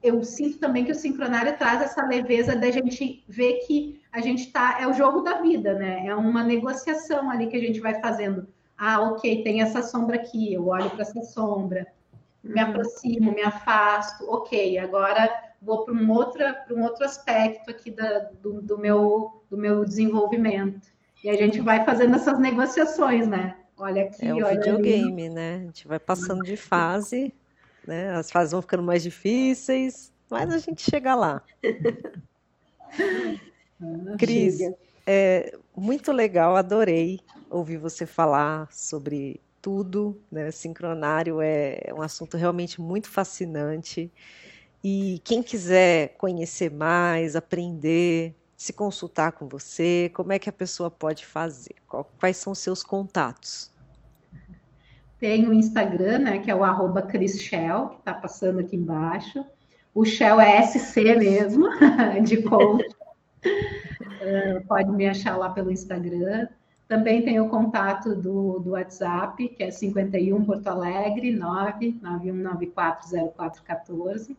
[0.00, 4.46] eu sinto também que o sincronário traz essa leveza da gente ver que a gente
[4.46, 4.78] está.
[4.80, 6.06] É o jogo da vida, né?
[6.06, 8.46] É uma negociação ali que a gente vai fazendo.
[8.78, 11.86] Ah, ok, tem essa sombra aqui, eu olho para essa sombra
[12.48, 15.30] me aproximo, me afasto, ok, agora
[15.60, 20.88] vou para um, outra, um outro aspecto aqui da, do, do, meu, do meu desenvolvimento.
[21.24, 23.56] E a gente vai fazendo essas negociações, né?
[23.76, 25.34] Olha aqui, é um olha videogame, ali.
[25.34, 25.56] né?
[25.56, 27.34] A gente vai passando de fase,
[27.86, 28.10] né?
[28.14, 31.42] As fases vão ficando mais difíceis, mas a gente chega lá.
[33.80, 34.60] Ah, Cris,
[35.06, 37.20] é, muito legal, adorei
[37.50, 40.48] ouvir você falar sobre tudo, né?
[40.52, 44.12] Sincronário é um assunto realmente muito fascinante.
[44.82, 50.88] E quem quiser conhecer mais, aprender, se consultar com você, como é que a pessoa
[50.88, 51.74] pode fazer?
[52.16, 53.72] Quais são os seus contatos?
[55.18, 59.44] Tem o Instagram, né, que é o arroba Shell, que está passando aqui embaixo.
[59.92, 61.66] O Shell é SC mesmo,
[62.22, 62.86] de coach.
[63.42, 66.46] uh, pode me achar lá pelo Instagram.
[66.88, 74.36] Também tem o contato do, do WhatsApp, que é 51 Porto Alegre, 991940414.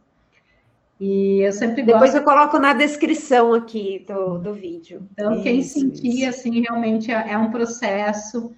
[1.00, 2.18] E eu sempre Depois gosto...
[2.18, 5.06] eu coloco na descrição aqui do, do vídeo.
[5.12, 6.30] Então, isso, quem sentir, isso.
[6.30, 8.56] assim, realmente é, é um processo,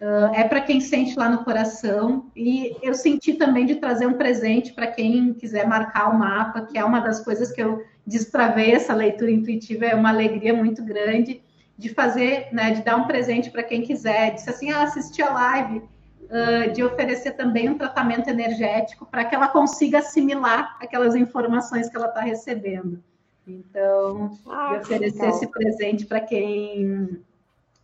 [0.00, 2.30] uh, é para quem sente lá no coração.
[2.34, 6.78] E eu senti também de trazer um presente para quem quiser marcar o mapa, que
[6.78, 11.42] é uma das coisas que eu destravei essa leitura intuitiva, é uma alegria muito grande
[11.78, 15.32] de fazer, né, de dar um presente para quem quiser, disse assim, ah, assistir a
[15.32, 21.88] live, uh, de oferecer também um tratamento energético para que ela consiga assimilar aquelas informações
[21.88, 23.00] que ela está recebendo.
[23.46, 27.22] Então, ah, oferecer esse presente para quem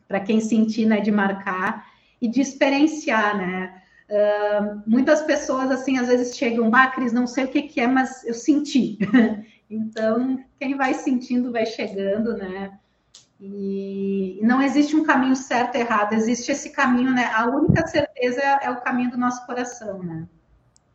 [0.07, 1.87] para quem sentir, né, de marcar
[2.21, 3.83] e de experienciar, né?
[4.11, 7.87] Uh, muitas pessoas assim às vezes chegam, ah, Cris, não sei o que, que é,
[7.87, 8.99] mas eu senti.
[9.71, 12.79] então, quem vai sentindo vai chegando, né?
[13.47, 17.27] E não existe um caminho certo e errado, existe esse caminho, né?
[17.27, 20.27] A única certeza é, é o caminho do nosso coração, né?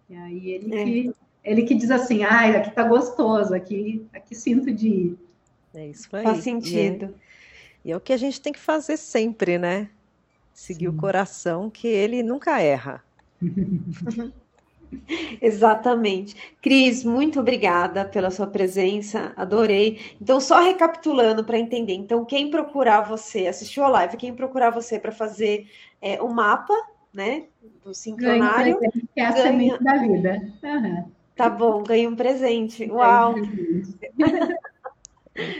[0.09, 0.83] E aí ele, é.
[0.83, 5.17] que, ele que diz assim, ah, aqui tá gostoso, aqui, aqui sinto de ir.
[5.75, 6.23] É isso aí.
[6.23, 7.13] Faz sentido.
[7.85, 9.87] E é, e é o que a gente tem que fazer sempre, né?
[10.51, 10.95] Seguir Sim.
[10.95, 13.03] o coração, que ele nunca erra.
[15.41, 16.35] Exatamente.
[16.61, 19.99] Cris, muito obrigada pela sua presença, adorei.
[20.21, 21.93] Então, só recapitulando para entender.
[21.93, 25.67] Então, quem procurar você, assistiu a live, quem procurar você para fazer
[26.01, 26.73] é, o mapa,
[27.13, 27.45] né,
[27.83, 28.79] do sincronário...
[28.79, 29.43] Ganha um presente, que é a ganha...
[29.43, 30.53] semente da vida.
[30.63, 31.11] Uhum.
[31.35, 32.89] Tá bom, ganha um presente.
[32.91, 33.35] Uau!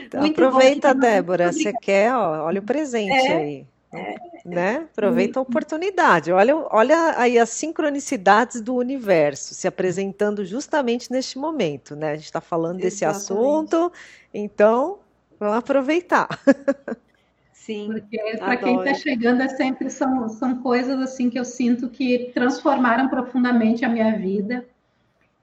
[0.04, 3.36] Então, aproveita, bom, Débora, você quer, ó, olha o presente é.
[3.36, 3.66] aí.
[3.92, 4.14] É.
[4.44, 4.76] Né?
[4.92, 6.30] Aproveita a oportunidade.
[6.32, 12.12] Olha, olha aí as sincronicidades do universo se apresentando justamente neste momento, né?
[12.12, 12.90] A gente está falando Exatamente.
[12.90, 13.92] desse assunto,
[14.32, 15.00] então
[15.38, 16.28] vamos aproveitar.
[17.52, 17.88] Sim.
[17.92, 22.30] Porque para quem está chegando é sempre são, são coisas assim que eu sinto que
[22.32, 24.64] transformaram profundamente a minha vida.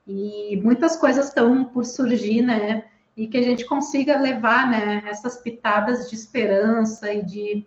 [0.08, 2.86] E muitas coisas estão por surgir, né?
[3.16, 7.66] E que a gente consiga levar né, essas pitadas de esperança e de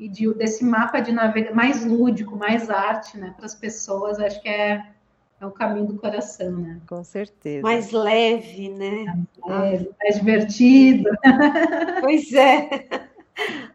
[0.00, 4.40] e de, desse mapa de navegação mais lúdico, mais arte, né, para as pessoas, acho
[4.40, 4.82] que é,
[5.38, 6.80] é o caminho do coração, né?
[6.88, 7.60] Com certeza.
[7.60, 9.04] Mais leve, né?
[9.46, 11.10] Mais, leve, mais divertido.
[12.00, 12.88] Pois é.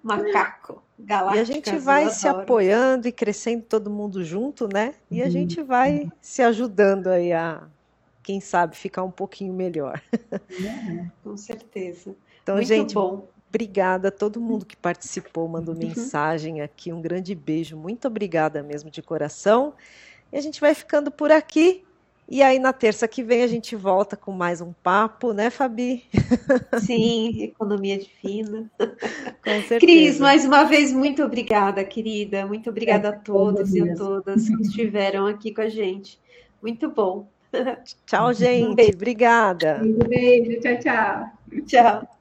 [0.01, 0.84] Macaco.
[0.97, 4.95] Galáctica, e a gente vai se apoiando e crescendo todo mundo junto, né?
[5.11, 5.32] E a uhum.
[5.32, 7.63] gente vai se ajudando aí a,
[8.23, 10.01] quem sabe, ficar um pouquinho melhor.
[10.59, 11.11] Uhum.
[11.23, 12.15] Com certeza.
[12.41, 13.28] Então, Muito gente, bom.
[13.56, 15.80] Obrigada a todo mundo que participou, mandou uhum.
[15.80, 16.91] mensagem aqui.
[16.91, 17.78] Um grande beijo.
[17.78, 19.74] Muito obrigada mesmo de coração.
[20.32, 21.84] E a gente vai ficando por aqui.
[22.28, 26.03] E aí, na terça que vem, a gente volta com mais um papo, né, Fabi?
[26.82, 28.70] Sim, economia divina.
[28.80, 29.80] Com certeza.
[29.80, 32.45] Cris, mais uma vez, muito obrigada, querida.
[32.47, 36.20] Muito obrigada é, a todos e a todas que estiveram aqui com a gente.
[36.62, 37.28] Muito bom.
[38.08, 38.84] Tchau, gente.
[38.84, 39.82] Um Obrigada.
[39.84, 40.60] Um beijo.
[40.62, 41.32] Tchau, tchau.
[41.68, 42.14] Tchau.